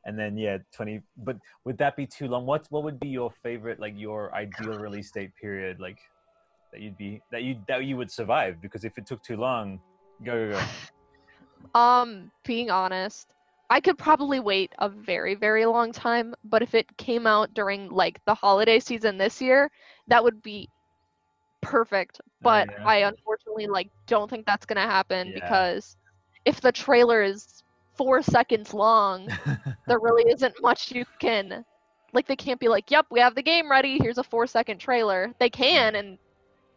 [0.05, 2.45] and then yeah 20 but would that be too long?
[2.45, 5.99] What's what would be your favorite like your ideal release date period like
[6.71, 8.61] that you'd be that you that you would survive?
[8.61, 9.79] Because if it took too long
[10.23, 10.63] go go go.
[11.75, 13.27] Um, being honest,
[13.69, 17.89] I could probably wait a very, very long time, but if it came out during
[17.89, 19.69] like the holiday season this year,
[20.07, 20.69] that would be
[21.61, 22.19] perfect.
[22.43, 22.85] Oh, but yeah.
[22.85, 25.33] I unfortunately like don't think that's gonna happen Yeah.
[25.33, 25.97] because
[26.45, 27.63] if the trailer is
[27.95, 29.31] four seconds long,
[29.87, 31.63] there really isn't much you can
[32.13, 34.79] like they can't be like, Yep, we have the game ready, here's a four second
[34.79, 35.33] trailer.
[35.39, 36.17] They can and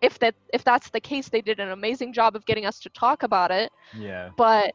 [0.02, 2.90] if that if that's the case, they did an amazing job of getting us to
[2.90, 4.72] talk about it yeah but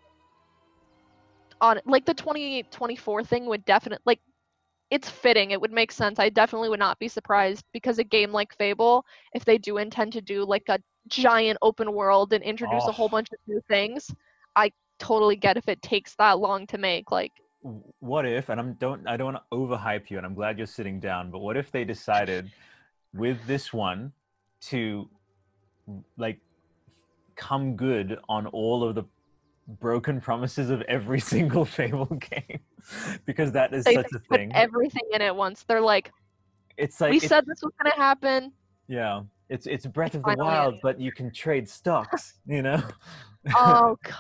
[1.62, 4.20] on like the 2024 thing would definitely like
[4.90, 8.32] it's fitting it would make sense i definitely would not be surprised because a game
[8.32, 12.88] like fable if they do intend to do like a giant open world and introduce
[12.88, 13.10] a whole Oh.
[13.10, 14.14] bunch of new things
[14.56, 17.32] i totally get if it takes that long to make like
[18.00, 20.68] what if and i'm don't i don't want to overhype you and i'm glad you're
[20.68, 22.50] sitting down but what if they decided
[23.14, 24.12] with this one
[24.62, 25.10] to
[26.18, 26.40] like
[27.36, 29.04] come good on all of the
[29.68, 32.60] broken promises of every single fable game
[33.26, 36.12] because that is they such a put thing everything in it once they're like
[36.78, 38.52] it's like we it's- said this was going to happen
[38.88, 40.80] yeah it's it's breath of the wild ended.
[40.84, 42.82] but you can trade stocks you know
[43.56, 44.16] oh God.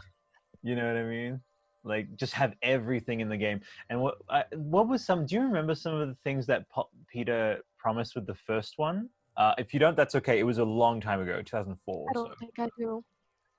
[0.64, 1.40] You know what I mean?
[1.84, 3.62] Like just have everything in the game.
[3.90, 5.26] And what I, what was some?
[5.26, 9.08] Do you remember some of the things that Po- Peter promised with the first one?
[9.38, 10.40] Uh, if you don't, that's okay.
[10.40, 12.06] It was a long time ago, 2004.
[12.10, 12.34] i don't so.
[12.40, 13.04] think i do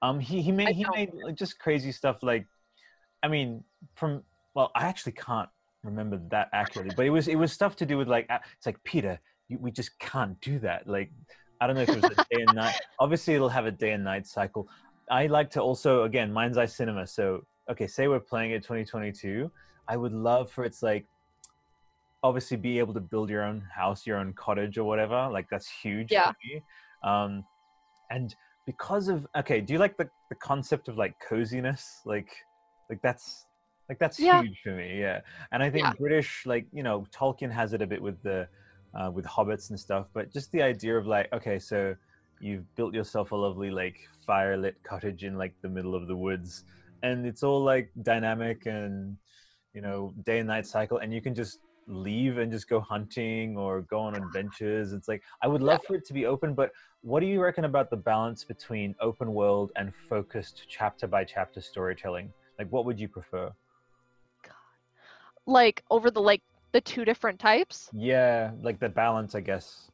[0.03, 2.23] Um, he he made he made like, just crazy stuff.
[2.23, 2.47] Like,
[3.23, 4.23] I mean, from
[4.55, 5.49] well, I actually can't
[5.83, 8.83] remember that accurately, but it was it was stuff to do with like it's like
[8.85, 10.87] Peter, you, we just can't do that.
[10.87, 11.11] Like,
[11.61, 12.75] I don't know if it was a day and night.
[13.01, 14.69] Obviously, it'll have a day and night cycle.
[15.11, 17.07] I like to also again mind's eye cinema.
[17.07, 19.51] So okay, say we're playing it 2022.
[19.89, 21.07] I would love for it's like
[22.23, 25.29] obviously be able to build your own house, your own cottage or whatever.
[25.33, 26.29] Like that's huge Yeah.
[26.29, 26.63] for me.
[27.03, 27.45] Um,
[28.11, 28.35] and
[28.69, 32.03] because of okay, do you like the, the concept of like coziness?
[32.05, 32.29] Like
[32.91, 33.47] like that's
[33.89, 34.43] like that's Yeah.
[34.43, 35.01] huge for me.
[35.01, 35.21] Yeah.
[35.53, 35.93] And I think Yeah.
[35.99, 38.47] British like you know Tolkien has it a bit with the
[38.99, 41.97] uh, with hobbits and stuff, but just the idea of like okay, so
[42.41, 43.97] you've built yourself a lovely like
[44.29, 46.63] firelit cottage in like the middle of the woods
[47.03, 49.17] and it's all like dynamic and
[49.75, 53.57] you know day and night cycle and you can just leave and just go hunting
[53.57, 54.93] or go on adventures.
[54.93, 56.71] It's like i would love for it to be open but
[57.03, 61.61] what do you reckon about the balance between open world and focused chapter by chapter
[61.61, 62.33] storytelling?
[62.59, 63.51] Like what would you prefer?
[65.47, 67.89] Like over the like the two different types?
[67.95, 69.91] Yeah like the balance i guess.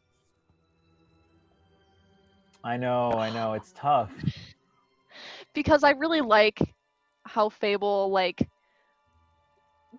[2.64, 3.54] I know i know.
[3.54, 4.10] It's tough.
[5.54, 6.60] Because I really like
[7.26, 8.48] how Fable like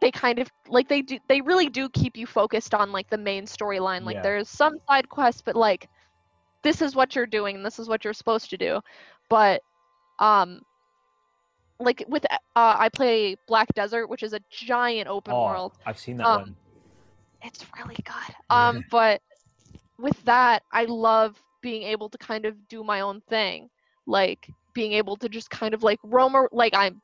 [0.02, 3.18] they kind of like they do they really do keep you focused on like the
[3.18, 4.04] main storyline.
[4.04, 4.22] Like Yeah.
[4.22, 5.88] there's some side quests, but like
[6.64, 8.82] this is what you're doing, this is what you're supposed to do.
[9.30, 9.62] But
[10.20, 10.62] um
[11.80, 15.74] like with uh I play Black Desert, which is a giant open oh world.
[15.86, 16.56] i've seen that Um, one
[17.44, 18.36] It's really good.
[18.50, 19.22] Um but
[19.98, 23.70] with that, I love being able to kind of do my own thing.
[24.08, 27.02] Like being able to just kind of like roam ar- like I'm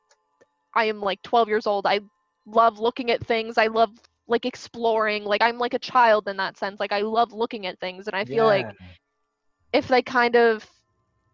[0.74, 1.86] I am like 12 years old.
[1.86, 2.00] I
[2.46, 3.58] love looking at things.
[3.58, 3.90] I love
[4.26, 5.24] like exploring.
[5.24, 6.80] Like I'm like a child in that sense.
[6.80, 8.66] Like I love looking at things, and I feel like
[9.72, 10.66] if they kind of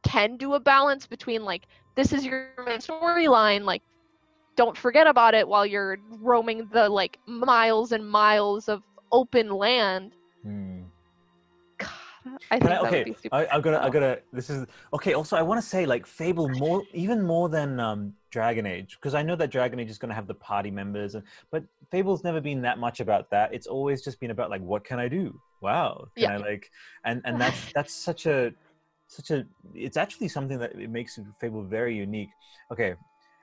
[0.03, 1.63] can do a balance between like
[1.97, 3.83] this is your main storyline, like
[4.57, 10.13] don't forget about it while you're roaming the like miles and miles of open land.
[10.43, 10.78] Hmm.
[12.51, 13.37] I think I- that okay, would be super.
[13.37, 13.91] I, I'm gonna, I cool.
[13.93, 14.21] gotta.
[14.33, 15.15] This is okay.
[15.15, 19.15] Also, I want to say like Fable more, even more than um, Dragon Age, because
[19.15, 22.41] I know that Dragon Age is gonna have the party members, and but Fable's never
[22.41, 23.53] been that much about that.
[23.55, 25.39] It's always just been about like, what can I do?
[25.61, 26.33] Wow, can Yeah.
[26.35, 26.71] I like,
[27.05, 28.53] and and that's that's such a,
[29.07, 29.45] such a.
[29.75, 32.31] It's actually something that it makes Fable very unique.
[32.73, 32.95] Okay.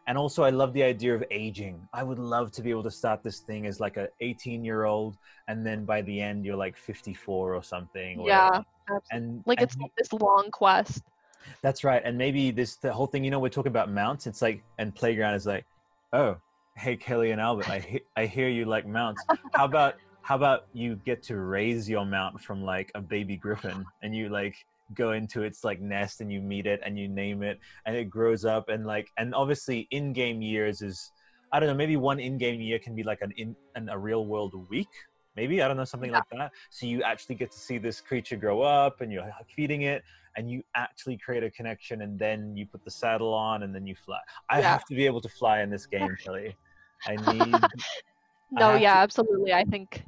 [0.07, 1.87] And also, I love the idea of aging.
[1.93, 4.85] I would love to be able to start this thing as like a 18 year
[4.85, 8.19] old, and then by the end, you're like 54 or something.
[8.19, 9.17] or Yeah, whatever absolutely.
[9.17, 11.01] and like and it's not this long quest.
[11.61, 14.41] that's right and maybe this the whole thing you know we're talking about mounts it's
[14.41, 15.65] like and playground is like
[16.13, 16.35] oh
[16.75, 20.61] hey kelly and albert i he- i hear you like mounts how about how about
[20.73, 24.55] you get to raise your mount from like a baby griffin and you like
[24.93, 28.05] go into its like nest and you meet it and you name it and it
[28.09, 31.11] grows up and like and obviously in-game years is
[31.51, 34.25] i don't know maybe one in-game year can be like an in an, a real
[34.27, 34.89] world week
[35.35, 36.17] maybe i don't know something Yeah.
[36.19, 39.81] like that so you actually get to see this creature grow up and you're feeding
[39.83, 40.03] it
[40.37, 43.87] and you actually create a connection and then you put the saddle on and then
[43.87, 44.19] you fly
[44.49, 44.69] i Yeah.
[44.73, 46.55] have to be able to fly in this game kelly
[47.07, 47.61] i need
[48.51, 49.53] No, have yeah, to- absolutely.
[49.53, 50.03] I think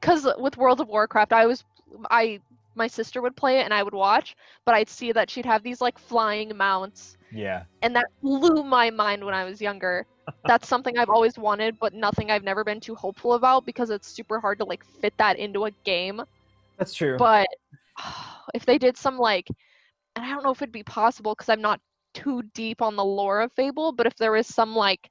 [0.00, 1.64] because with World of Warcraft, I was
[2.10, 2.40] I
[2.74, 5.62] my sister would play it and I would watch, but I'd see that she'd have
[5.62, 10.06] these like flying mounts, yeah and that blew my mind when I was younger.
[10.46, 14.08] That's something I've always wanted, but nothing I've never been too hopeful about because it's
[14.08, 16.22] super hard to like fit that into a game.
[16.78, 17.48] that's true But
[18.54, 19.48] if they did some like,
[20.16, 21.80] and I don't know if it'd be possible because I'm not
[22.14, 25.10] too deep on the lore of Fable, but if there was some like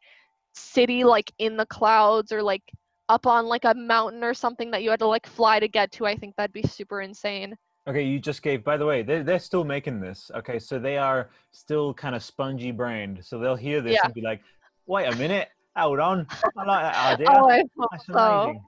[0.54, 2.64] city like in the clouds or like
[3.12, 5.92] up on like a mountain or something that you had to like fly to get
[5.92, 7.58] to, I think that'd be super insane.
[7.88, 8.64] Okay, you just gave.
[8.64, 10.32] By the way, they're they're still making this.
[10.36, 13.20] Okay, so they are still kind of spongy brained.
[13.24, 14.06] So they'll hear this Yeah.
[14.06, 14.42] and be like,
[14.86, 16.26] "Wait a minute, hold on,
[16.58, 17.28] I like that idea.
[17.32, 18.14] Oh, I That's so.
[18.14, 18.64] amazing."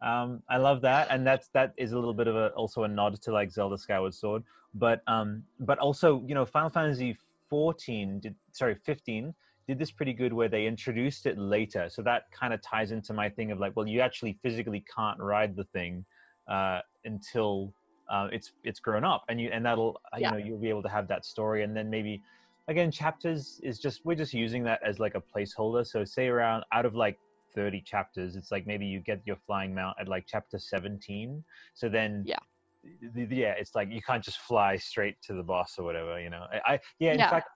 [0.00, 2.88] Um, I love that, and that's that is a little bit of a also a
[2.88, 4.42] nod to like Zelda Skyward Sword,
[4.74, 7.16] but um, but also you know Final Fantasy
[7.50, 9.34] 14 did sorry 15
[9.68, 13.12] did this pretty good where they introduced it later, so that kind of ties into
[13.12, 16.06] my thing of like, well, you actually physically can't ride the thing
[16.50, 17.74] uh, until
[18.10, 20.30] uh, it's it's grown up and you and that'll uh, Yeah.
[20.30, 22.22] you know you'll be able to have that story and then maybe
[22.66, 26.64] again chapters is just we're just using that as like a placeholder so say around
[26.72, 27.18] out of like
[27.54, 31.90] 30 chapters it's like maybe you get your flying mount at like chapter 17 so
[31.90, 32.38] then Yeah.
[32.82, 36.46] yeah it's like you can't just fly straight to the boss or whatever you know
[36.50, 37.28] i, I yeah in Yeah.
[37.28, 37.50] fact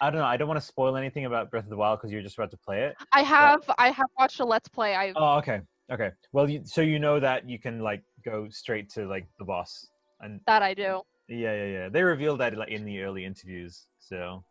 [0.00, 2.10] i don't know i don't want to spoil anything about breath of the wild because
[2.12, 4.94] you're just about to play it I have I have watched a let's play.
[4.94, 5.60] I oh okay
[5.92, 9.44] okay well you, so you know that you can like go straight to like the
[9.44, 9.88] boss
[10.20, 11.02] and that I do.
[11.28, 11.88] yeah, yeah, yeah.
[11.88, 13.86] They revealed that like in the early interviews.
[13.98, 14.44] So,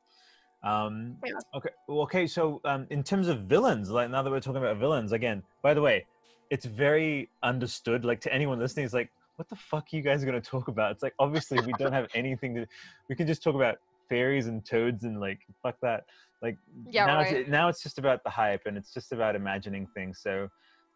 [0.64, 1.34] um, Yeah.
[1.56, 2.28] okay, well, okay.
[2.28, 5.74] So, um, in terms of villains, like now that we're talking about villains again, by
[5.74, 6.06] the way,
[6.50, 8.06] it's very understood.
[8.06, 10.92] Like to anyone listening, it's like, what the fuck are you guys gonna talk about?
[10.92, 12.68] It's like obviously we don't have anything to.
[13.10, 13.78] We can just talk about
[14.10, 16.06] fairies and toads and like fuck that.
[16.42, 16.58] Like
[16.90, 17.36] Yeah, now, right.
[17.38, 20.20] it's, now it's just about the hype and it's just about imagining things.
[20.22, 20.48] So,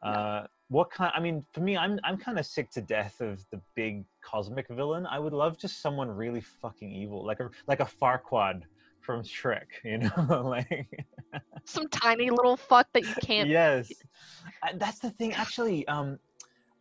[0.04, 1.12] uh, what kind?
[1.15, 4.67] I mean, for me, I'm I'm kind of sick to death of the big cosmic
[4.69, 5.06] villain.
[5.06, 8.62] I would love just someone really fucking evil, like a like a Farquaad
[9.02, 9.65] from Shrek.
[9.84, 10.88] You know, like
[11.65, 13.50] Some tiny little fuck that you can't.
[13.50, 13.91] yes,
[14.76, 15.34] that's the thing.
[15.34, 16.19] Actually, um,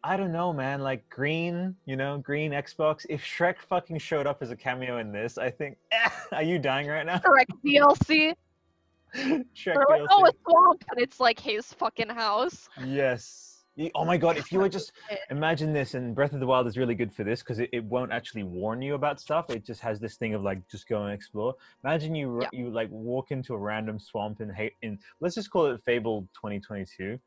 [0.05, 0.81] I don't know, man.
[0.81, 3.05] Like green, you know, green Xbox.
[3.09, 5.77] If Shrek fucking showed up as a cameo in this, I think.
[6.33, 7.19] are you dying right now?
[7.19, 8.35] Correct DLC.
[9.17, 10.07] Shrek They're like, DLC.
[10.11, 12.69] oh, a swamp, and it's like his fucking house.
[12.85, 13.55] Yes.
[13.95, 14.91] Oh my god, if you were just
[15.31, 17.85] imagine this and Breath of the Wild is really good for this because it, it
[17.85, 19.51] won't actually warn you about stuff.
[19.51, 21.55] It just has this thing of like just go and explore.
[21.85, 22.49] Imagine you Yeah.
[22.53, 27.21] you like walk into a random swamp in in let's just call it Fable 2022.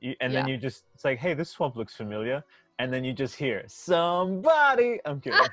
[0.00, 2.44] You, and then you just it's like, hey, this swamp looks familiar.
[2.78, 5.00] And then you just hear somebody.
[5.04, 5.40] I'm kidding.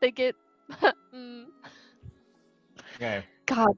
[0.00, 0.36] They get.
[1.14, 1.46] mm,
[2.96, 3.24] okay.
[3.46, 3.76] God.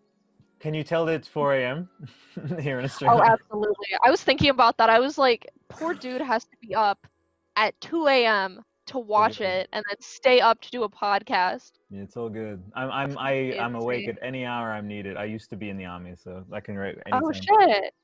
[0.61, 1.89] Can you tell that it's 4 a.m.
[2.61, 3.23] here in Australia?
[3.23, 3.87] Oh, absolutely.
[4.05, 4.91] I was thinking about that.
[4.91, 7.07] I was like, poor dude has to be up
[7.55, 8.65] at 2 a.m.
[8.87, 9.61] to watch Yeah.
[9.61, 11.73] it and then stay up to do a podcast.
[11.91, 12.63] Yeah, it's all good.
[12.75, 15.17] I'm I'm I, I'm awake at any hour I'm needed.
[15.17, 17.95] I used to be in the army, so I can write Oh shit.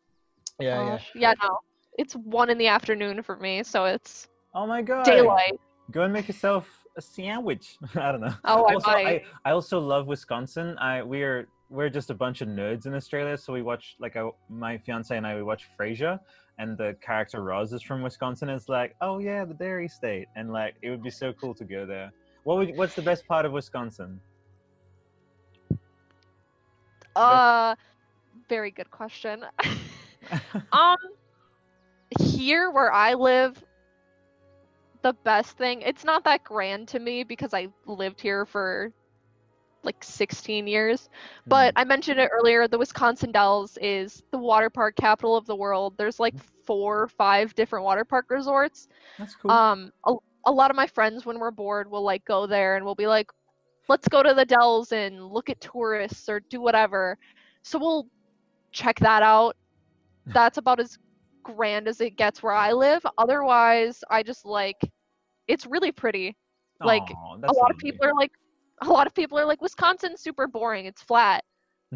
[0.61, 0.99] Yeah, yeah.
[1.15, 1.59] yeah, no.
[1.99, 5.05] It's one in the afternoon for me, so it's Oh my god.
[5.05, 5.61] daylight.
[5.91, 7.77] Go and make yourself a sandwich.
[7.95, 8.35] I don't know.
[8.45, 9.07] Oh, I also, might.
[9.07, 10.77] I, I also love Wisconsin.
[10.79, 14.17] I we are we're just a bunch of nerds in Australia, so we watch like
[14.17, 16.19] I, my fiance and I we watch Frasier,
[16.59, 18.49] and the character Roz is from Wisconsin.
[18.49, 21.65] It's like, oh yeah, the dairy state, and like it would be so cool to
[21.65, 22.13] go there.
[22.45, 24.21] What would what's the best part of Wisconsin?
[27.17, 27.75] Uh,
[28.49, 29.45] very good question.
[30.73, 30.97] um,
[32.21, 33.63] here where I live,
[35.03, 38.93] the best thing, it's not that grand to me because I lived here for
[39.83, 41.09] like 16 years.
[41.47, 45.57] But I mentioned it earlier, the Wisconsin Dells is the water park capital of the
[45.57, 45.97] world.
[45.97, 48.89] There's like four or five different water park resorts.
[49.19, 49.51] That's cool.
[49.51, 50.15] Um, a,
[50.47, 53.07] a lot of my friends, when we're bored, will like go there and we'll be
[53.07, 53.31] like,
[53.89, 57.19] let's go to the Dells and look at tourists or do whatever.
[57.63, 58.07] So we'll
[58.73, 59.57] check that out.
[60.27, 60.97] That's about as
[61.43, 63.05] grand as it gets where I live.
[63.19, 64.77] Otherwise, I just like
[65.49, 66.37] it's really pretty.
[66.83, 68.33] Like Aw, a lot of people are like
[68.83, 70.87] a lot of people are like Wisconsin's super boring.
[70.87, 71.45] It's flat.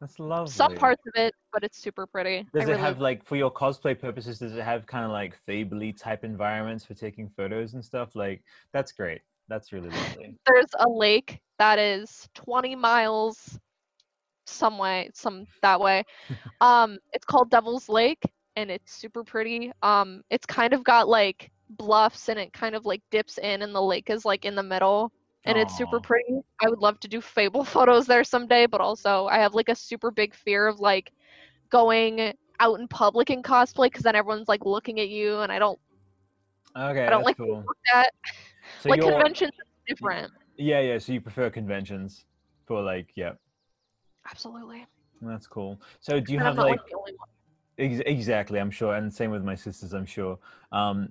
[0.00, 0.50] That's lovely.
[0.50, 2.46] Some parts of it, but it's super pretty.
[2.54, 4.38] Does I it really, have like for your cosplay purposes?
[4.38, 8.16] Does it have kind of like Fably type environments for taking photos and stuff?
[8.16, 8.42] Like
[8.72, 9.20] that's great.
[9.48, 10.36] That's really lovely.
[10.46, 13.58] there's a lake that is 20 miles
[14.50, 16.04] some way some that way.
[16.60, 18.22] Um it's called devil's lake
[18.56, 19.72] and it's super pretty.
[19.82, 23.74] Um it's kind of got like bluffs and it kind of like dips in and
[23.74, 25.10] the lake is like in the middle
[25.46, 26.40] and it's super pretty.
[26.60, 29.74] I would love to do fable photos there someday but also i have like a
[29.74, 31.12] super big fear of like
[31.70, 35.58] going out in public in cosplay because then everyone's like looking at you and i
[35.58, 35.78] don't
[36.76, 37.64] Okay, i don't like cool.
[37.66, 38.10] look at
[38.80, 39.52] So like you're- conventions
[39.86, 40.30] different.
[40.56, 40.98] Yeah, yeah.
[40.98, 42.26] So you prefer conventions
[42.66, 43.32] for like, yeah,
[44.28, 44.86] absolutely
[45.22, 45.80] that's cool.
[46.00, 47.28] So do you And have like the only one.
[47.78, 50.38] Ex- exactly i'm sure and same with my sisters i'm sure
[50.70, 51.08] um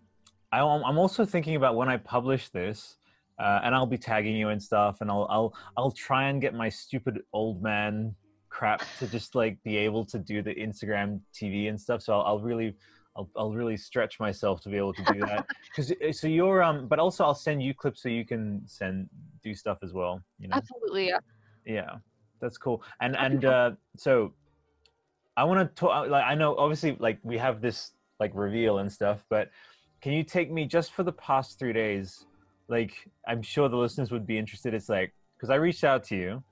[0.51, 2.97] I, i'm also thinking about when i publish this
[3.39, 6.53] uh, and i'll be tagging you and stuff and i'll i'll i'll try and get
[6.53, 8.13] my stupid old man
[8.49, 12.25] crap to just like be able to do the instagram tv and stuff so i'll,
[12.25, 12.75] I'll really
[13.15, 16.87] I'll, I'll really stretch myself to be able to do that because so you're um
[16.87, 19.09] but also i'll send you clips so you can send
[19.41, 21.19] do stuff as well you know Absolutely, yeah.
[21.65, 21.95] yeah
[22.39, 22.83] that's cool.
[23.01, 24.33] And and uh so
[25.37, 28.91] i want to talk like i know obviously like we have this like reveal and
[28.91, 29.49] stuff but
[30.01, 32.25] can you take me just for the past three days
[32.67, 32.91] like
[33.27, 34.73] i'm sure the listeners would be interested.
[34.73, 36.43] It's like because i reached out to you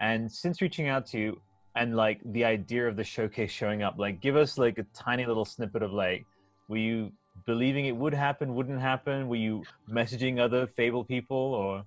[0.00, 1.40] and since reaching out to you
[1.76, 5.26] and like the idea of the showcase showing up like give us like a tiny
[5.26, 6.24] little snippet of like
[6.68, 7.12] were you
[7.46, 9.28] believing it would happen wouldn't happen?
[9.28, 11.84] Were you messaging other fable people or?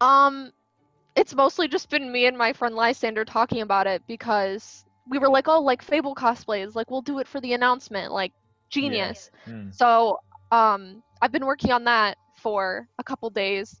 [0.00, 0.52] Um,
[1.16, 5.30] it's mostly just been me and my friend Lysander talking about it because we were
[5.30, 8.32] like, oh, like Fable cosplays, like we'll do it for the announcement, like
[8.68, 9.30] genius.
[9.44, 9.70] Hmm.
[9.70, 10.20] So,
[10.52, 13.80] um, I've been working on that for a couple days,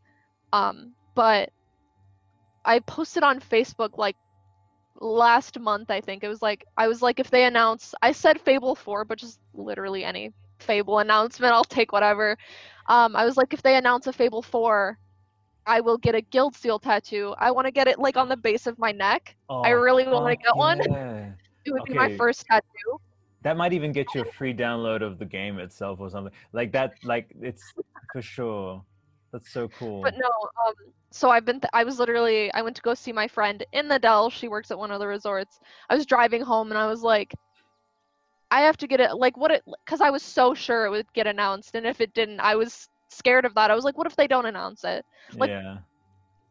[0.52, 1.50] um, but
[2.64, 4.16] I posted on Facebook like
[4.98, 8.40] last month, I think it was like I was like, if they announce, I said
[8.40, 12.38] Fable four, but just literally any Fable announcement, I'll take whatever.
[12.86, 14.98] Um, I was like, if they announce a Fable four,
[15.66, 17.34] I will get a guild seal tattoo.
[17.38, 19.36] I want to get it like on the base of my neck.
[19.64, 20.80] I Oh, really want to get one.
[21.64, 23.00] It would be my first tattoo.
[23.42, 26.32] That might even get you a free download of the game itself or something.
[26.52, 27.74] Like that, like it's
[28.12, 28.82] for sure.
[29.32, 30.02] That's so cool.
[30.02, 30.28] But no,
[30.66, 30.74] um,
[31.10, 33.88] so I've been, th- I was literally, I went to go see my friend in
[33.88, 34.30] the Dell.
[34.30, 35.58] She works at one of the resorts.
[35.90, 37.34] I was driving home and I was like,
[38.50, 41.12] I have to get it, like, what it, because I was so sure it would
[41.12, 41.74] get announced.
[41.74, 43.70] And if it didn't, I was scared of that.
[43.70, 45.04] I was like, what if they don't announce it?
[45.34, 45.78] like, yeah.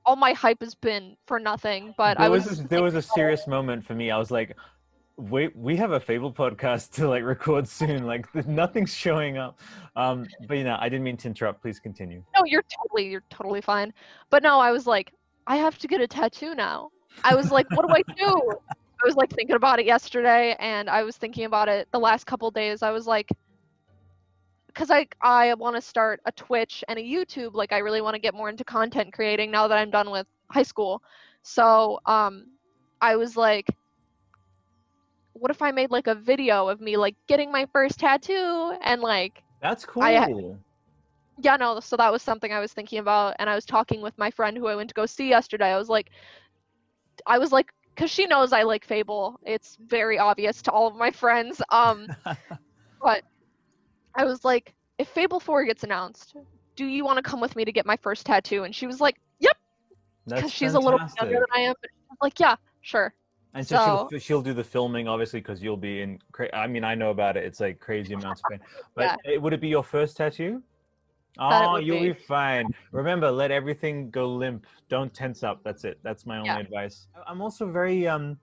[0.05, 3.01] All my hype has been for nothing, but there I was, was, there was a
[3.01, 4.11] serious moment for me.
[4.11, 4.55] I was like,
[5.17, 8.05] wait, we have a Fable podcast to like record soon.
[8.05, 9.59] Like nothing's showing up.
[9.95, 11.61] Um, but you know, I didn't mean to interrupt.
[11.61, 12.23] Please continue.
[12.35, 13.93] no, you're totally, you're totally fine.
[14.29, 15.13] But no, I was like,
[15.47, 16.89] I have to get a tattoo now.
[17.23, 18.41] I was like, what do I do?
[19.03, 22.25] I was like thinking about it yesterday, and I was thinking about it the last
[22.25, 22.81] couple days.
[22.81, 23.29] I was like,
[24.75, 27.55] because I I want to start a Twitch and a YouTube.
[27.55, 30.27] Like, I really want to get more into content creating now that I'm done with
[30.51, 31.03] high school.
[31.43, 32.47] So, um,
[33.01, 33.67] I was like,
[35.33, 39.01] what if I made like a video of me like getting my first tattoo and
[39.01, 40.03] like That's cool.
[40.05, 40.27] I-
[41.39, 44.17] yeah, no, so that was something I was thinking about, and I was talking with
[44.17, 45.73] my friend who I went to go see yesterday.
[45.73, 46.09] I was like,
[47.25, 49.39] I was like, because she knows I like Fable.
[49.45, 51.61] It's very obvious to all of my friends.
[51.71, 52.09] Um,
[53.01, 53.23] but
[54.15, 56.35] I was like, if Fable 4 gets announced,
[56.75, 58.63] do you want to come with me to get my first tattoo?
[58.63, 59.57] And she was like, yep,
[60.27, 61.75] because she's a little bit younger than I am.
[61.81, 61.89] But
[62.21, 63.13] like, yeah, sure.
[63.53, 66.19] And so, So- she'll, she'll do the filming, obviously, because you'll be in.
[66.31, 67.45] Cra- I mean, I know about it.
[67.45, 68.59] It's like crazy amounts of pain.
[68.95, 70.61] But uh, would it be your first tattoo?
[71.37, 72.13] Oh, you'll be.
[72.13, 72.73] be fine.
[72.93, 74.65] Remember, let everything go limp.
[74.87, 75.61] Don't tense up.
[75.63, 75.99] That's it.
[76.03, 76.59] That's my only Yeah.
[76.59, 77.07] advice.
[77.27, 78.37] I'm also very um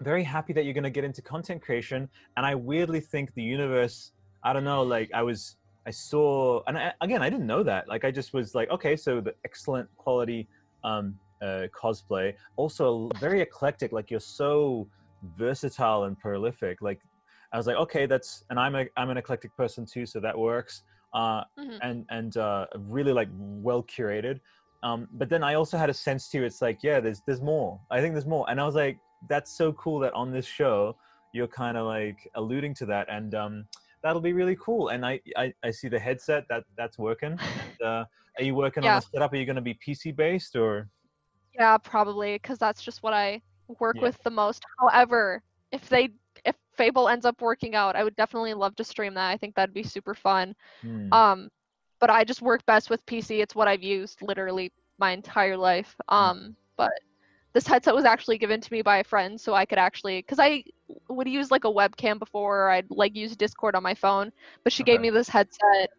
[0.00, 3.42] very happy that you're going to get into content creation and I weirdly think the
[3.42, 4.12] universe
[4.44, 7.88] I don't know like I was I saw and I, again I didn't know that.
[7.88, 10.48] Like I just was like okay, so the excellent quality
[10.84, 14.88] um uh cosplay, also very eclectic like you're so
[15.22, 16.80] versatile and prolific.
[16.82, 17.00] Like
[17.52, 20.36] I was like okay, that's and I'm a I'm an eclectic person too, so that
[20.38, 20.82] works.
[21.12, 21.78] Uh Mhm.
[21.82, 24.40] and and uh, really like well curated.
[24.82, 26.44] Um, but then I also had a sense too.
[26.44, 27.80] It's like, yeah, there's there's more.
[27.90, 30.96] I think there's more, and I was like, that's so cool that on this show
[31.32, 33.64] you're kind of like alluding to that, and um,
[34.08, 34.88] that'll be really cool.
[34.88, 37.38] And I I, I see the headset that that's working.
[37.60, 38.04] And, uh,
[38.38, 39.00] are you working on Yeah.
[39.00, 39.32] the setup?
[39.32, 40.88] Are you going to be PC based or?
[41.54, 43.42] Yeah, probably because that's just what I
[43.80, 44.02] work Yeah.
[44.04, 44.62] with the most.
[44.80, 45.42] However,
[45.72, 46.08] if they
[46.46, 49.28] if Fable ends up working out, I would definitely love to stream that.
[49.28, 50.54] I think that'd be super fun.
[50.80, 51.12] Hmm.
[51.12, 51.48] Um,
[52.00, 53.42] but I just work best with PC.
[53.42, 55.94] It's what I've used literally my entire life.
[56.08, 56.92] Um, but
[57.52, 60.38] this headset was actually given to me by a friend, so I could actually, because
[60.38, 60.64] I
[61.08, 64.32] would use like a webcam before, I'd like use Discord on my phone.
[64.64, 65.90] But she gave me this headset,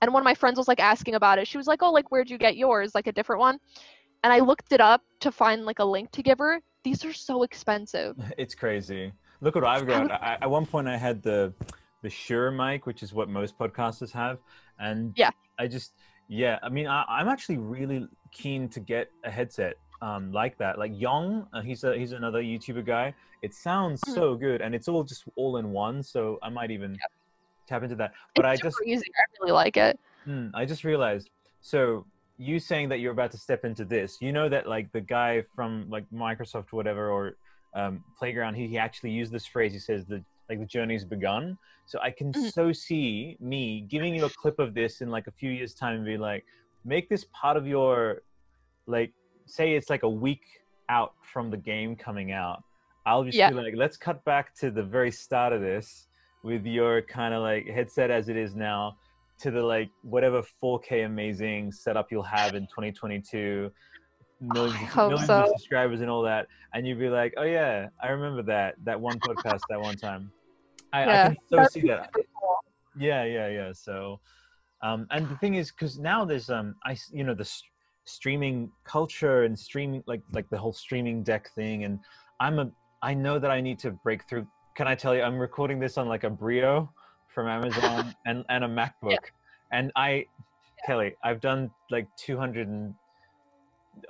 [0.00, 1.46] and one of my friends was like asking about it.
[1.46, 2.94] She was like, "Oh, like where'd you get yours?
[2.94, 3.58] Like a different one?"
[4.22, 6.60] And I looked it up to find like a link to give her.
[6.82, 8.16] These are so expensive.
[8.38, 9.12] It's crazy.
[9.40, 10.10] Look what I've got.
[10.10, 11.52] I, at one point, I had the
[12.02, 14.38] the Shure mic, which is what most podcasters have,
[14.78, 15.30] and Yeah.
[15.58, 15.92] I just
[16.28, 16.58] yeah.
[16.62, 20.78] I mean, I, I'm actually really keen to get a headset um, like that.
[20.78, 23.14] Like Yong, uh, he's a he's another YouTuber guy.
[23.42, 24.14] It sounds Mhm.
[24.14, 26.02] so good, and it's all just all in one.
[26.02, 26.98] So I might even
[27.66, 28.12] tap into that.
[28.34, 29.06] But it's I just easy.
[29.18, 29.98] I really like it.
[30.24, 31.30] Hmm, I just realized.
[31.62, 35.00] So you saying that you're about to step into this, you know that like the
[35.00, 37.36] guy from like Microsoft, whatever, or
[37.74, 39.72] um, Playground, he, he actually used this phrase.
[39.72, 41.56] He says the like the journey's begun.
[41.86, 42.52] So I can Mhm.
[42.52, 45.96] so see me giving you a clip of this in like a few years' time
[45.96, 46.44] and be like,
[46.84, 48.22] make this part of your
[48.86, 49.12] like
[49.46, 50.42] say it's like a week
[50.88, 52.62] out from the game coming out.
[53.06, 53.50] I'll just Yeah.
[53.50, 56.08] be like, let's cut back to the very start of this
[56.42, 58.96] with your kind of like headset as it is now
[59.40, 63.70] to the like whatever 4K amazing setup you'll have in 2022,
[64.40, 68.08] millions, of, hope of subscribers and all that, and you'd be like, oh yeah, I
[68.08, 70.30] remember that that one podcast that one time.
[70.92, 72.10] I, I can so see that.
[72.12, 72.56] cool.
[72.96, 73.72] Yeah, yeah, yeah.
[73.72, 74.20] So,
[74.82, 77.50] um, and the thing is, because now there's um, I you know the
[78.04, 81.98] streaming culture and streaming like like the whole streaming deck thing, and
[82.40, 82.70] I'm a
[83.02, 84.46] I know that I need to break through.
[84.74, 86.90] Can I tell you, I'm recording this on like a Brio
[87.28, 89.18] from Amazon and and a MacBook,
[89.72, 90.26] and I,
[90.86, 92.94] Kelly, I've done like 200 and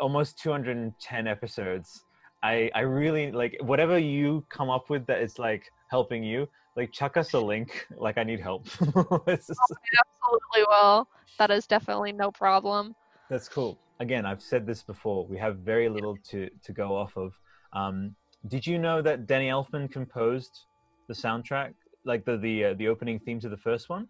[0.00, 2.04] almost 210 episodes.
[2.42, 6.48] I I really like whatever you come up with that is like helping you.
[6.76, 7.86] Like chuck us a link.
[7.96, 8.66] Like I need help.
[8.80, 11.08] It's oh, just- Absolutely will.
[11.38, 12.94] That is definitely no problem.
[13.30, 13.78] that's cool.
[14.00, 15.26] Again, I've said this before.
[15.26, 17.32] We have very little to to go off of.
[17.72, 18.14] Um,
[18.48, 20.66] did you know that Danny Elfman composed
[21.08, 21.74] the soundtrack,
[22.04, 24.08] like the the uh, the opening theme to the first one?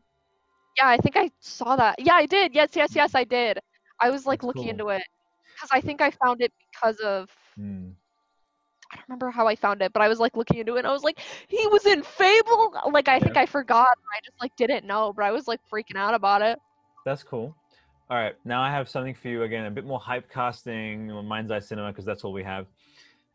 [0.77, 1.97] Yeah, I think I saw that.
[1.99, 2.55] Yeah, I did.
[2.55, 3.59] Yes, yes, yes, I did.
[4.01, 4.71] I was like That's looking cool.
[4.71, 5.03] into it
[5.55, 7.91] because I think I found it because of Hmm.
[8.93, 10.87] I don't remember how I found it, but I was like looking into it and
[10.87, 11.19] I was like,
[11.49, 12.75] he was in Fable.
[12.93, 13.89] Like I think I forgot.
[13.89, 16.59] I just like didn't know, but I was like freaking out about it.
[17.05, 17.55] That's cool.
[18.11, 21.51] All right, now I have something for you again, a bit more hype casting, mind's
[21.51, 22.67] eye cinema, because that's all we have.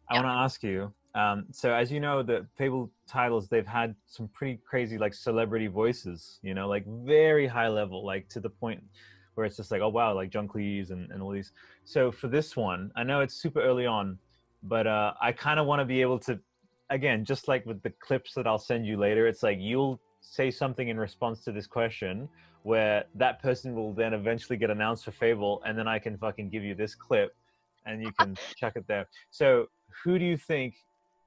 [0.08, 0.22] I Yeah.
[0.22, 0.94] want to ask you.
[1.16, 5.66] Um, so, as you know, the Fable titles they've had some pretty crazy like celebrity
[5.66, 6.40] voices.
[6.44, 8.84] You know, like very high level, like to the point
[9.34, 11.52] where it's just like, oh wow, like John Cleese and, and all these.
[11.84, 14.20] So for this one, I know it's super early on,
[14.62, 16.40] but uh, I kind of want to be able to,
[16.92, 20.52] again, just like with the clips that I'll send you later, it's like you'll say
[20.52, 22.30] something in response to this question
[22.64, 26.50] where that person will then eventually get announced for Fable, and then I can fucking
[26.50, 27.34] give you this clip,
[27.86, 29.08] and you can chuck it there.
[29.32, 29.68] So,
[30.04, 30.76] who do you think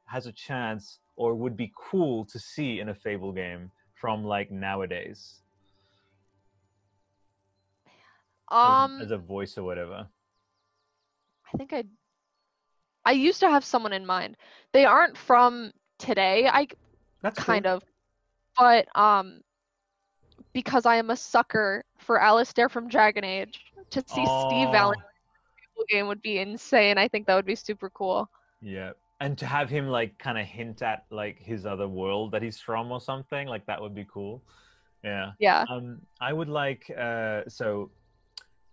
[0.05, 4.51] has a chance or would be cool to see in a Fable game from like
[4.51, 5.41] nowadays,
[8.53, 10.07] as- Um, as a voice or whatever?
[11.53, 11.85] I think I
[13.05, 14.37] I used to have someone in mind.
[14.73, 16.47] They aren't from today.
[16.47, 16.69] I
[17.23, 17.75] That's kind cool.
[17.75, 17.83] of,
[18.57, 19.41] but um,
[20.53, 25.05] because I am a sucker for Alistair from Dragon Age, to see Steve Oh, Valentine
[25.77, 26.99] in a game would be insane.
[26.99, 28.29] I think that would be super cool.
[28.61, 32.43] Yeah, and to have him like kind of hint at like his other world that
[32.43, 34.43] he's from or something like that would be cool.
[35.05, 35.33] Yeah.
[35.39, 35.65] Yeah.
[35.69, 37.91] Um, I would like uh, so.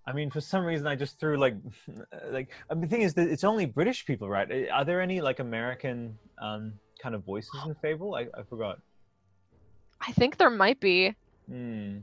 [0.08, 1.56] I mean, for some reason, I just threw like,
[2.32, 4.68] like I mean, the thing is that it's only British people, right?
[4.72, 8.16] Are there any like American um, kind of voices in Fable?
[8.16, 8.80] I, I forgot.
[10.02, 11.16] I think there might be.
[11.48, 11.98] Hmm,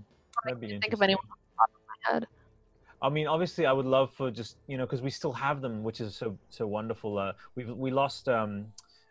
[0.45, 2.27] that'd be Think of anyone off the top of head.
[3.03, 5.83] I mean, obviously, I would love for just you know because we still have them,
[5.83, 7.19] which is so so wonderful.
[7.19, 8.67] Uh, we we lost um,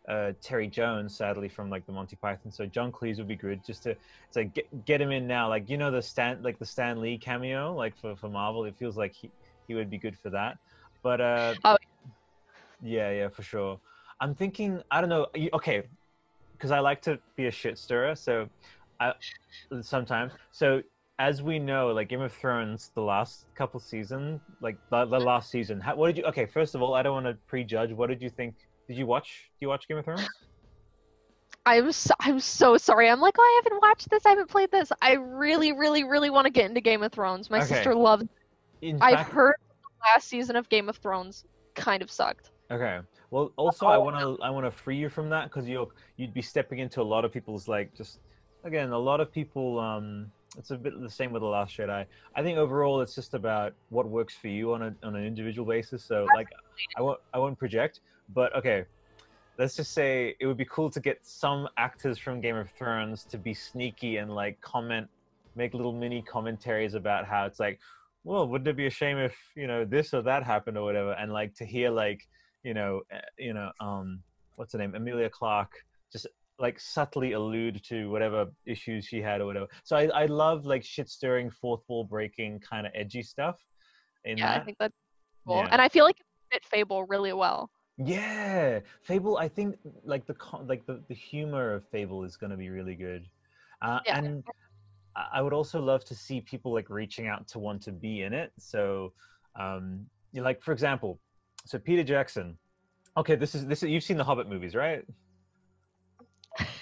[0.09, 3.63] uh, Terry Jones sadly from like the Monty Python, so John Cleese would be good
[3.65, 3.95] just to
[4.33, 5.47] to get get him in now.
[5.49, 8.75] Like you know the Stan like the Stan Lee cameo like for for Marvel, it
[8.77, 9.31] feels like he
[9.67, 10.57] he would be good for that.
[11.03, 11.77] But uh, Oh.
[12.81, 13.79] yeah, yeah, for sure.
[14.19, 15.27] I'm thinking I don't know.
[15.53, 15.83] Okay,
[16.53, 18.49] because I like to be a shit stirrer, so
[18.99, 19.13] I
[19.81, 20.81] sometimes so
[21.19, 25.25] as we know, like Game of Thrones, the last couple season, like the, the mm-hmm.
[25.25, 26.23] last season, how, what did you?
[26.25, 27.91] Okay, first of all, I don't want to prejudge.
[27.93, 28.55] What did you think?
[28.87, 29.49] Did you watch?
[29.59, 30.27] Do you watch Game of Thrones?
[31.65, 33.09] I'm so, I'm so sorry.
[33.09, 34.25] I'm like, oh, I haven't watched this.
[34.25, 34.91] I haven't played this.
[35.01, 37.49] I really, really, really want to get into Game of Thrones.
[37.49, 37.67] My Okay.
[37.75, 38.25] sister loves.
[39.01, 41.43] I've heard the last season of Game of Thrones
[41.75, 42.51] kind of sucked.
[42.71, 42.99] okay.
[43.31, 44.01] Well, also, I Oh.
[44.01, 47.01] want to I want to free you from that because you you'd be stepping into
[47.01, 48.19] a lot of people's like just
[48.65, 49.79] again a lot of people.
[49.79, 52.05] Um, it's a bit the same with the Last Jedi.
[52.35, 55.65] I think overall, it's just about what works for you on a on an individual
[55.65, 56.03] basis.
[56.03, 56.47] So like,
[56.97, 58.01] I won't I won't project,
[58.33, 58.85] but okay.
[59.57, 63.23] let's just say it would be cool to get some actors from Game of Thrones
[63.25, 65.07] to be sneaky and like comment,
[65.55, 67.79] make little mini commentaries about how it's like,
[68.25, 71.13] well, wouldn't it be a shame if you know this or that happened or whatever,
[71.13, 72.27] and like to hear like
[72.63, 74.21] you know uh, you know um
[74.55, 75.73] what's her name Emilia Clarke
[76.11, 76.27] just
[76.59, 79.67] like subtly allude to whatever issues she had or whatever.
[79.83, 83.57] So I I love like shit stirring, fourth wall breaking kind of edgy stuff.
[84.23, 84.61] In Yeah, that.
[84.61, 84.95] I think that's
[85.45, 85.57] cool.
[85.57, 85.69] Yeah.
[85.71, 87.69] And I feel like it fit Fable really well.
[87.97, 89.37] Yeah, Fable.
[89.37, 92.95] I think like the like the, the humor of Fable is going to be really
[92.95, 93.25] good,
[93.81, 94.17] uh, Yeah.
[94.17, 94.43] and
[95.15, 98.33] I would also love to see people like reaching out to want to be in
[98.33, 98.51] it.
[98.59, 99.13] So,
[99.57, 101.19] um, you like for example,
[101.65, 102.57] so Peter Jackson.
[103.17, 105.05] Okay, this is this is you've seen the Hobbit movies, right?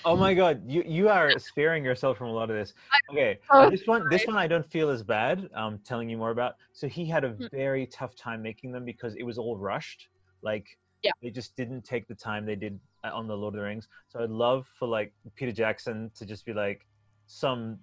[0.06, 2.74] Oh my God, you you are sparing yourself from a lot of this.
[3.12, 5.50] Okay, so this one this one I don't feel as bad.
[5.56, 6.56] I'm telling you more about.
[6.72, 7.46] So he had a Hmm.
[7.52, 10.08] very tough time making them because it was all rushed.
[10.42, 10.66] Like
[11.04, 11.12] Yeah.
[11.22, 13.88] they just didn't take the time they did uh, on the Lord of the Rings.
[14.08, 16.88] So I'd love for like Peter Jackson to just be like
[17.28, 17.80] some.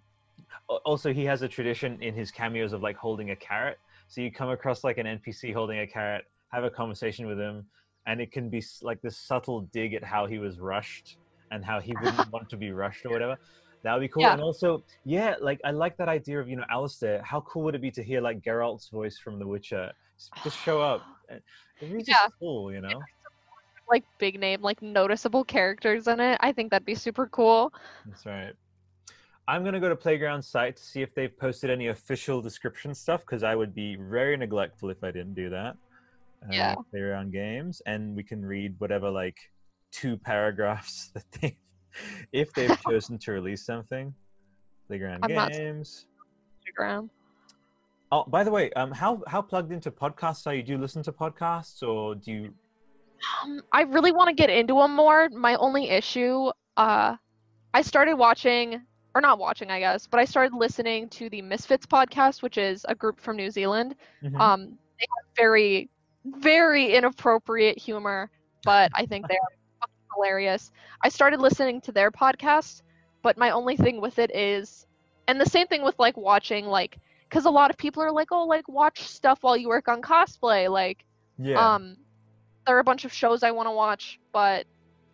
[0.84, 3.78] Also, he has a tradition in his cameos of like holding a carrot.
[4.08, 7.66] So you come across like an NPC holding a carrot, have a conversation with him,
[8.06, 11.18] and it can be like this subtle dig at how he was rushed
[11.50, 13.36] and how he wouldn't want to be rushed or whatever.
[13.82, 14.22] That would be cool.
[14.22, 14.32] Yeah.
[14.34, 17.22] And also, yeah, like I like that idea of you know Alistair.
[17.24, 19.92] How cool would it be to hear like Geralt's voice from The Witcher
[20.42, 21.02] just, show up?
[21.30, 21.42] It
[21.80, 22.28] would be just Yeah.
[22.38, 23.00] cool, you know.
[23.88, 26.38] like big name, like noticeable characters in it.
[26.40, 27.72] I think that'd be super cool.
[28.06, 28.52] That's right.
[29.48, 33.22] I'm gonna go to Playground site to see if they've posted any official description stuff
[33.22, 35.74] because I would be very neglectful if I didn't do that.
[36.44, 36.74] Uh, Yeah.
[36.90, 39.38] Playground games, and we can read whatever like
[39.92, 41.56] two paragraphs that they,
[42.32, 44.14] if they've chosen to release something.
[44.88, 46.06] Playground I'm games.
[46.66, 47.08] Instagram.
[48.12, 50.62] Oh, by the way, um, how how plugged into podcasts are you?
[50.64, 52.54] Do you listen to podcasts or do you?
[53.42, 55.28] Um, I really want to get into them more.
[55.28, 57.16] My only issue, uh,
[57.72, 58.82] I started watching,
[59.14, 62.84] or not watching, I guess, but I started listening to the Misfits podcast, which is
[62.88, 63.94] a group from New Zealand.
[64.24, 64.40] Mhm.
[64.40, 65.88] Um, they have very,
[66.24, 68.30] very inappropriate humor,
[68.64, 69.59] but I think they're fucking
[70.20, 70.70] hilarious.
[71.02, 72.82] I started listening to their podcast,
[73.22, 74.86] but my only thing with it is,
[75.28, 76.98] and the same thing with like watching, like,
[77.28, 80.02] because a lot of people are like, oh, like watch stuff while you work on
[80.02, 81.04] cosplay, like.
[81.38, 81.74] yeah.
[81.74, 81.96] Um,
[82.66, 84.66] there are a bunch of shows I want to watch, but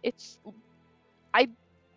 [0.02, 0.38] it's
[1.34, 1.48] I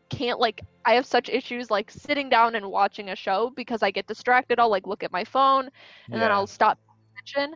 [0.10, 3.91] can't like I have such issues like sitting down and watching a show because I
[3.91, 4.60] get distracted.
[4.60, 5.70] I'll like look at my phone
[6.12, 6.32] and then.
[6.32, 6.80] I'll stop
[7.18, 7.55] attention.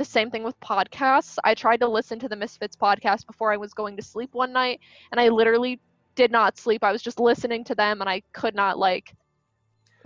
[0.00, 1.36] The same thing with podcasts.
[1.44, 4.50] I tried to listen to the Misfits podcast before I was going to sleep one
[4.50, 4.80] night,
[5.12, 5.78] and I literally
[6.14, 6.82] did not sleep.
[6.82, 9.12] I was just listening to them, and I could not like.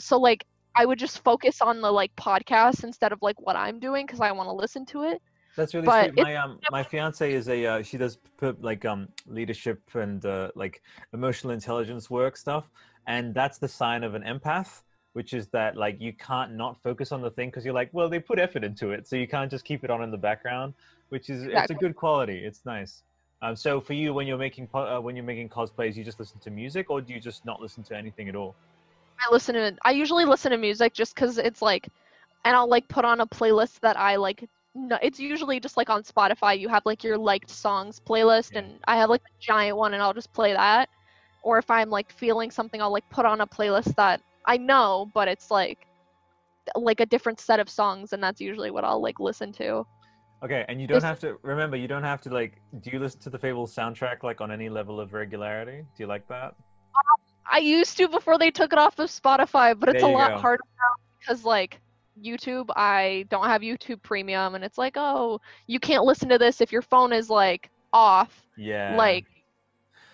[0.00, 3.78] So like I would just focus on the like podcast instead of like what I'm
[3.78, 5.22] doing because I want to listen to it.
[5.56, 6.18] That's really But sweet.
[6.18, 8.18] My um my fiance is a uh, she does
[8.62, 10.82] like um leadership and uh, like
[11.12, 12.68] emotional intelligence work stuff,
[13.06, 14.82] and that's the sign of an empath,
[15.14, 18.08] which is that like you can't not focus on the thing because you're like, well,
[18.08, 20.74] they put effort into it, so you can't just keep it on in the background,
[21.08, 22.44] which is it's a good quality.
[22.44, 23.02] It's nice.
[23.40, 26.40] Um, so for you, when you're making uh, when you're making cosplays, you just listen
[26.40, 28.54] to music, or do you just not listen to anything at all?
[29.20, 31.88] I listen to I usually listen to music just because it's like,
[32.44, 34.48] and I'll like put on a playlist that I like.
[34.74, 36.58] No, it's usually just like on Spotify.
[36.58, 38.60] You have like your liked songs playlist, Yeah.
[38.60, 40.88] and I have like a giant one, and I'll just play that.
[41.44, 45.10] Or if I'm like feeling something, I'll like put on a playlist that I know,
[45.14, 45.86] but it's like
[46.76, 49.84] like a different set of songs, and that's usually what I'll like listen to.
[50.42, 51.76] Okay, and you don't This- have to remember.
[51.76, 52.60] You don't have to like.
[52.80, 55.82] Do you listen to the Fable soundtrack like on any level of regularity?
[55.96, 56.54] Do you like that?
[57.50, 60.38] I used to before they took it off of Spotify, but it's a lot go.
[60.38, 61.80] harder now because like
[62.22, 62.70] YouTube.
[62.76, 66.72] I don't have YouTube Premium, and it's like, oh, you can't listen to this if
[66.72, 68.44] your phone is like off.
[68.56, 68.96] Yeah.
[68.96, 69.26] Like,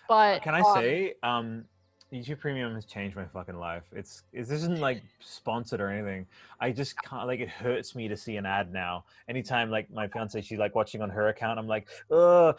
[0.08, 1.64] but Can I um, say, um,
[2.12, 3.84] YouTube Premium has changed my fucking life.
[3.92, 6.26] It's, it's this isn't like sponsored or anything.
[6.60, 9.04] I just can't like it hurts me to see an ad now.
[9.28, 12.54] Anytime like my fiance, she's like watching on her account, I'm like, oh,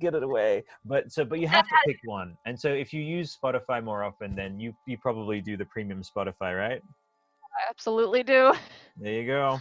[0.00, 0.64] get it away.
[0.84, 2.36] But so, but you have to pick one.
[2.44, 6.02] And so if you use Spotify more often, then you you probably do the premium
[6.02, 6.82] Spotify, right?
[6.82, 8.52] I absolutely do.
[8.96, 9.60] There you go.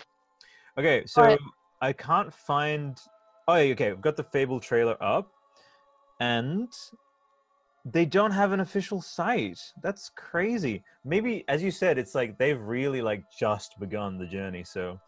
[0.78, 1.40] Okay, so Alright.
[1.82, 3.00] I can't find.
[3.48, 3.92] Oh, okay.
[3.92, 5.32] We've got the Fable trailer up,
[6.20, 6.70] and
[7.92, 9.60] they don't have an official site.
[9.82, 10.84] That's crazy.
[11.06, 14.64] Maybe, as you said, it's like they've really like just begun the journey.
[14.64, 15.00] So,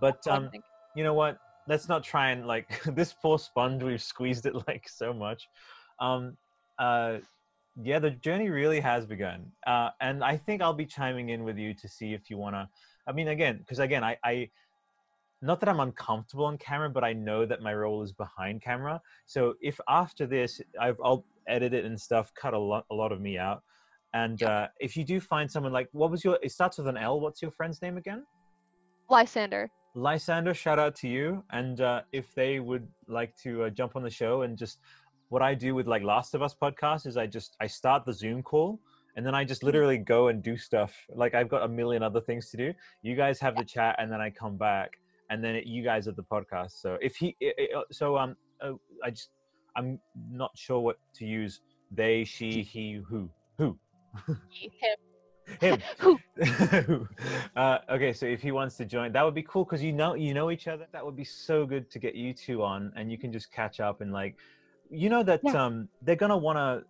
[0.00, 0.50] but um,
[0.94, 1.38] you know what?
[1.66, 3.82] Let's not try and like this poor sponge.
[3.82, 5.48] We've squeezed it like so much.
[5.98, 6.36] Um,
[6.78, 7.18] uh,
[7.82, 11.56] yeah, the journey really has begun, uh, and I think I'll be chiming in with
[11.56, 12.68] you to see if you wanna.
[13.06, 14.50] I mean, again, because again, I, I,
[15.42, 19.00] not that I'm uncomfortable on camera, but I know that my role is behind camera.
[19.26, 23.12] So if after this, I've, I'll edit it and stuff, cut a lot, a lot
[23.12, 23.62] of me out.
[24.12, 26.38] And uh, if you do find someone like, what was your?
[26.42, 27.20] It starts with an L.
[27.20, 28.24] What's your friend's name again?
[29.08, 29.70] Lysander.
[29.94, 31.44] Lysander, shout out to you.
[31.50, 34.78] And uh, if they would like to uh, jump on the show and just
[35.28, 38.12] what I do with like Last of Us podcast is I just I start the
[38.12, 38.80] Zoom call
[39.16, 40.94] and then I just literally go and do stuff.
[41.14, 42.74] Like I've got a million other things to do.
[43.02, 44.98] You guys have the chat and then I come back
[45.30, 46.72] and then it, you guys are the podcast.
[46.80, 48.72] So if he, i i so um, uh,
[49.02, 49.30] I just
[49.76, 49.98] I'm
[50.30, 51.60] not sure what to use.
[51.92, 53.76] They, she, he, who, who,
[54.48, 54.98] He, him.
[55.60, 55.80] him.
[56.86, 57.08] Who?
[57.56, 60.14] uh, okay, so if he wants to join, that would be cool because you know
[60.14, 60.86] you know each other.
[60.92, 63.80] That would be so good to get you two on, and you can just catch
[63.80, 64.36] up and like,
[64.90, 65.64] you know that Yeah.
[65.64, 66.82] um they're gonna wanna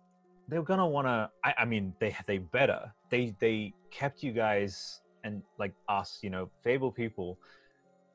[0.47, 1.29] they're gonna wanna.
[1.43, 6.29] I, I mean they they better they they kept you guys and like us, you
[6.29, 7.37] know, Fable people.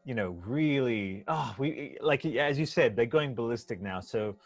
[0.07, 1.25] You know, really.
[1.27, 4.01] Oh, we like as you said, they're going ballistic now.
[4.01, 4.37] So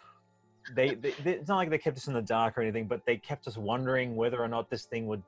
[0.75, 3.03] they, they, they it's not like they kept us in the dark or anything, but
[3.07, 5.23] they kept us wondering whether or not this thing would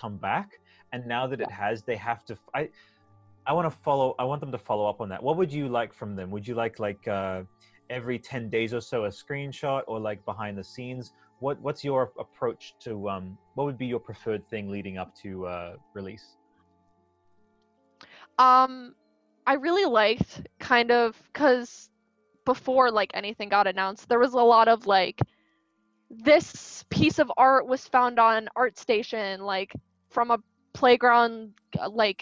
[0.00, 0.52] come back.
[0.92, 2.38] And now that it has, they have to.
[2.54, 2.68] I
[3.46, 4.14] I want to follow.
[4.18, 5.22] I want them to follow up on that.
[5.22, 6.30] What would you like from them?
[6.30, 7.42] Would you like like uh,
[7.90, 11.12] every ten days or so a screenshot, or like behind the scenes?
[11.40, 13.08] What What's your approach to?
[13.08, 16.36] Um, what would be your preferred thing leading up to uh, release?
[18.38, 18.94] Um,
[19.46, 21.90] I really liked kind of because
[22.44, 25.20] before like anything got announced, there was a lot of like
[26.10, 29.72] this piece of art was found on ArtStation, like
[30.10, 30.38] from a
[30.74, 32.20] playground, uh, like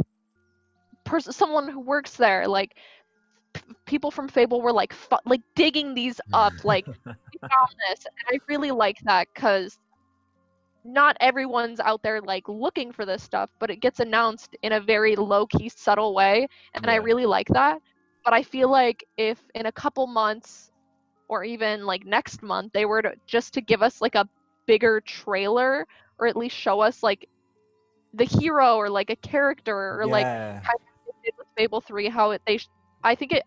[1.05, 2.77] person, someone who works there, like
[3.53, 8.37] p- people from Fable were like fu- like digging these up, like found this, and
[8.37, 9.79] I really like that because
[10.85, 14.80] not everyone's out there like looking for this stuff, but it gets announced in a
[14.80, 17.80] very low key, subtle way, and I really like that.
[18.24, 20.70] But I feel like if in a couple months
[21.28, 24.28] or even like next month they were to just to give us like a
[24.66, 25.87] bigger trailer
[26.18, 27.28] or at least show us like
[28.14, 30.61] the hero or like a character or like yeah.
[31.07, 32.68] they did with Fable 3 how it they sh-
[33.03, 33.45] I think it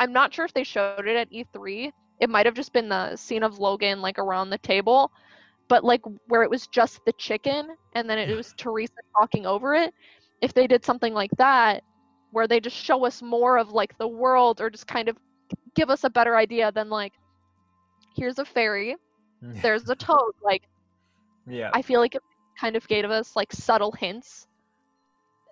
[0.00, 1.92] I'm not sure if they showed it at E3.
[2.20, 5.10] It might have just been the scene of Logan like around the table,
[5.68, 9.74] but like where it was just the chicken and then it was Theresa talking over
[9.74, 9.94] it.
[10.40, 11.82] If they did something like that
[12.32, 15.16] where they just show us more of like the world or just kind of
[15.74, 17.12] give us a better idea than like
[18.16, 18.96] here's a fairy,
[19.42, 20.62] there's a toad like
[21.46, 21.70] yeah.
[21.72, 22.22] I feel like it
[22.58, 24.46] kind of gave us like subtle hints,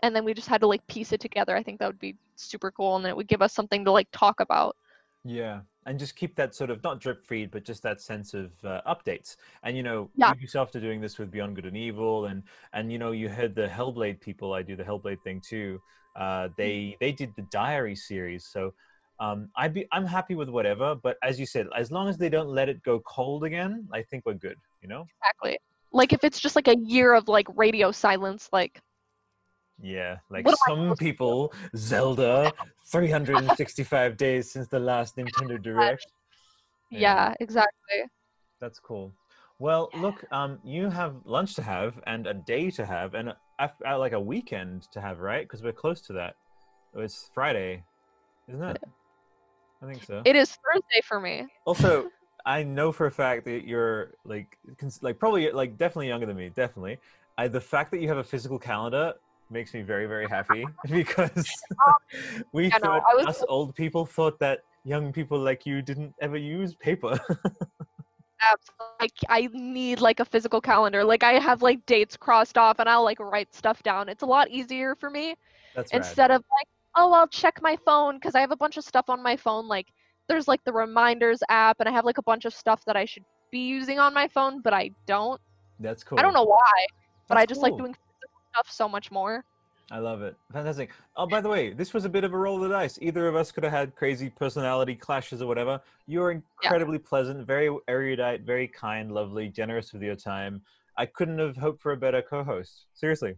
[0.03, 1.57] and then we just had to like piece it together.
[1.57, 4.09] I think that would be super cool, and it would give us something to like
[4.13, 4.77] talk about.
[5.25, 8.53] Yeah, and just keep that sort of not drip feed, but just that sense of
[8.65, 9.37] uh, updates.
[9.63, 10.33] And you know, Yeah.
[10.35, 13.55] Ubisoft are doing this with Beyond Good and Evil, and and you know, you heard
[13.55, 14.55] the Hellblade people.
[14.55, 15.81] I do the Hellblade thing too.
[16.17, 18.75] Uh, they they did the Diary series, so
[19.19, 20.95] um, I'd be I'm happy with whatever.
[20.95, 24.03] But as you said, as long as they don't let it go cold again, I
[24.03, 24.57] think we're good.
[24.83, 25.07] You know?
[25.21, 25.59] Exactly.
[25.93, 28.81] Like if it's just like a year of like radio silence, like
[29.83, 32.55] Yeah, like What some people, Zelda,
[32.87, 36.07] 365 days since the last Nintendo Direct.
[36.91, 37.01] Yeah.
[37.01, 38.05] yeah, exactly.
[38.61, 39.13] That's cool.
[39.59, 43.37] Well, look, um, you have lunch to have and a day to have and a,
[43.59, 45.45] af- uh, like a weekend to have, right?
[45.45, 46.35] Because we're close to that.
[46.95, 47.83] Oh, It's Friday,
[48.49, 48.81] isn't it?
[49.83, 50.23] I think so.
[50.25, 51.47] It is Thursday for me.
[51.67, 52.07] also,
[52.47, 56.37] I know for a fact that you're like, cons- like probably like definitely younger than
[56.37, 56.51] me.
[56.51, 56.99] Definitely.
[57.39, 59.15] I, the fact that you have a physical calendar
[59.53, 61.47] makes me very very happy because
[61.87, 61.95] oh,
[62.53, 66.15] we Yeah, thought I was- us old people thought that young people like you didn't
[66.21, 67.13] ever use paper.
[68.43, 68.97] Absolutely.
[69.01, 71.05] Like I need like a physical calendar.
[71.05, 74.09] Like I have like dates crossed off, and I'll like write stuff down.
[74.09, 75.37] It's a lot easier for me
[75.77, 78.85] That's instead of like, oh, I'll check my phone because I have a bunch of
[78.85, 79.69] stuff on my phone.
[79.69, 79.87] Like,
[80.29, 83.05] there's like the reminders app, and I have like a bunch of stuff that I
[83.05, 85.41] should be using on my phone, but I don't.
[85.79, 86.19] That's cool.
[86.19, 86.87] I don't know why,
[87.29, 87.95] but That's I just like doing
[88.55, 89.45] stuff so much more.
[89.91, 90.37] I love it.
[90.53, 90.91] Fantastic.
[91.17, 92.99] Oh, by the way, this was a bit of a roll of the dice.
[93.03, 95.81] Either of us could have had crazy personality clashes or whatever.
[96.07, 100.63] You're incredibly pleasant, very erudite, very kind, lovely, generous with your time.
[100.97, 102.87] I couldn't have hoped for a better co-host.
[102.95, 103.35] Seriously.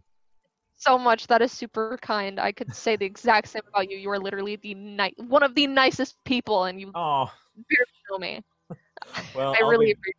[0.77, 2.39] So much that is super kind.
[2.39, 3.97] I could say the exact same about you.
[3.97, 7.31] You are literally the ni- one of the nicest people, and you Oh,
[7.69, 8.43] barely know me.
[9.35, 10.15] well, I I'll really be- appreciate.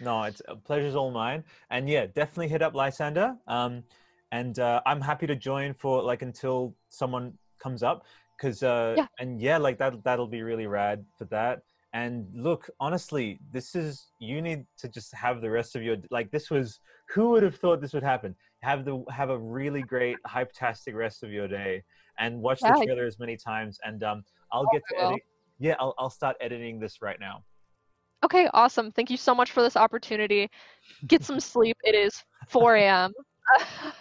[0.00, 1.44] No, it's a pleasure's all mine.
[1.70, 3.36] And yeah, definitely hit up Lysander.
[3.46, 3.84] Um,
[4.32, 8.04] and uh, I'm happy to join for like until someone comes up,
[8.36, 9.06] because uh, Yeah.
[9.20, 11.60] and yeah, like that that'll be really rad for that.
[11.94, 16.30] And look, honestly, this is you need to just have the rest of your like
[16.30, 16.80] this was
[17.10, 18.34] who would have thought this would happen?
[18.62, 21.82] Have the have a really great hype-tastic rest of your day
[22.18, 22.72] and watch Yeah.
[22.72, 23.78] the trailer as many times.
[23.84, 25.20] And um, I'll get to edit.
[25.58, 27.44] Yeah, I'll I'll start editing this right now.
[28.24, 28.90] Okay, awesome.
[28.92, 30.48] Thank you so much for this opportunity.
[31.08, 31.76] Get some sleep.
[31.84, 33.12] It is 4 a.m.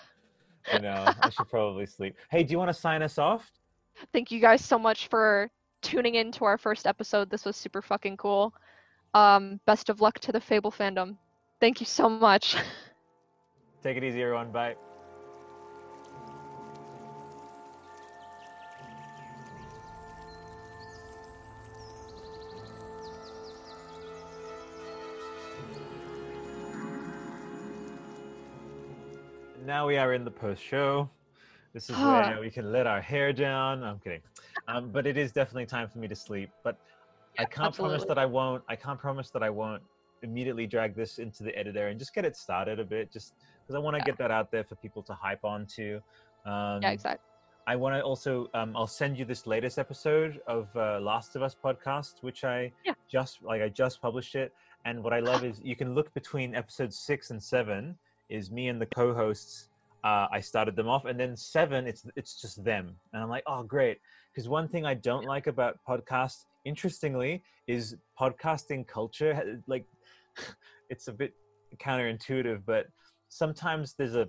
[0.71, 1.13] I know.
[1.21, 2.15] I should probably sleep.
[2.29, 3.51] Hey, do you want to sign us off?
[4.13, 5.49] Thank you guys so much for
[5.81, 7.29] tuning in to our first episode.
[7.29, 8.53] This was super fucking cool.
[9.13, 11.17] Um, best of luck to the Fable fandom.
[11.59, 12.55] Thank you so much.
[13.83, 14.51] Take it easy, everyone.
[14.51, 14.75] Bye.
[29.71, 31.09] Now we are in the post show.
[31.73, 33.85] This is where we can let our hair down.
[33.85, 34.19] I'm kidding.
[34.67, 36.49] Um, but it is definitely time for me to sleep.
[36.61, 36.75] But
[37.39, 38.61] I can't promise that I won't.
[38.67, 39.81] I can't promise that I won't
[40.23, 43.73] immediately drag this into the editor and just get it started a bit, just because
[43.73, 44.07] I want to Yeah.
[44.07, 46.01] get that out there for people to hype onto.
[46.45, 47.25] Um, yeah, exactly.
[47.65, 48.47] I want to also.
[48.53, 52.73] Um, I'll send you this latest episode of uh, Last of Us podcast, which I
[52.83, 52.95] Yeah.
[53.09, 53.61] just like.
[53.61, 54.51] I just published it,
[54.83, 57.97] and what I love is you can look between episodes six and seven.
[58.31, 59.67] Is me and the co-hosts.
[60.03, 63.43] Uh, I started them off, and then seven, it's it's just them, and I'm like,
[63.45, 63.99] oh great,
[64.33, 69.61] because one thing I don't like about podcasts, interestingly, is podcasting culture.
[69.67, 69.85] Like,
[70.89, 71.33] it's a bit
[71.77, 72.87] counterintuitive, but
[73.29, 74.27] sometimes there's a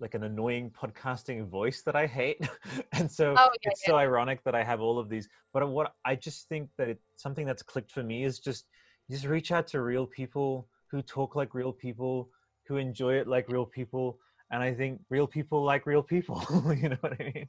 [0.00, 2.46] like an annoying podcasting voice that I hate,
[2.92, 5.28] and so Oh, yeah, it's so ironic that I have all of these.
[5.52, 8.66] But what I just think that it, something that's clicked for me is just
[9.10, 12.30] just reach out to real people who talk like real people,
[12.70, 14.16] who enjoy it like real people,
[14.52, 16.40] and I think real people like real people.
[16.80, 17.48] you know what I mean?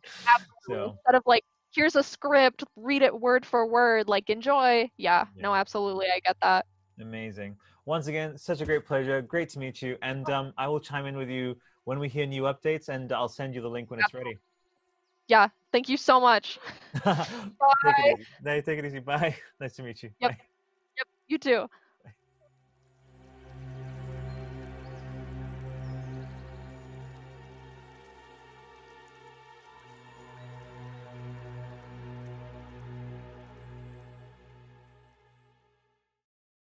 [0.68, 1.44] So Instead of like,
[1.74, 4.90] here's a script, read it word for word, like enjoy.
[4.98, 6.08] Yeah, no, absolutely.
[6.08, 6.66] I get that.
[7.00, 7.56] amazing.
[7.86, 9.22] Once again, such a great pleasure.
[9.22, 12.26] Great to meet you, and um, I will chime in with you when we hear
[12.26, 14.40] new updates, and I'll send you the link when it's ready.
[15.28, 16.58] Yeah, thank you so much.
[17.06, 18.28] take it easy.
[18.44, 19.00] No, take it easy.
[19.00, 19.36] Bye.
[19.60, 20.10] Nice to meet you.
[20.20, 20.32] Yep.
[20.32, 20.38] Bye.
[21.28, 21.68] You too.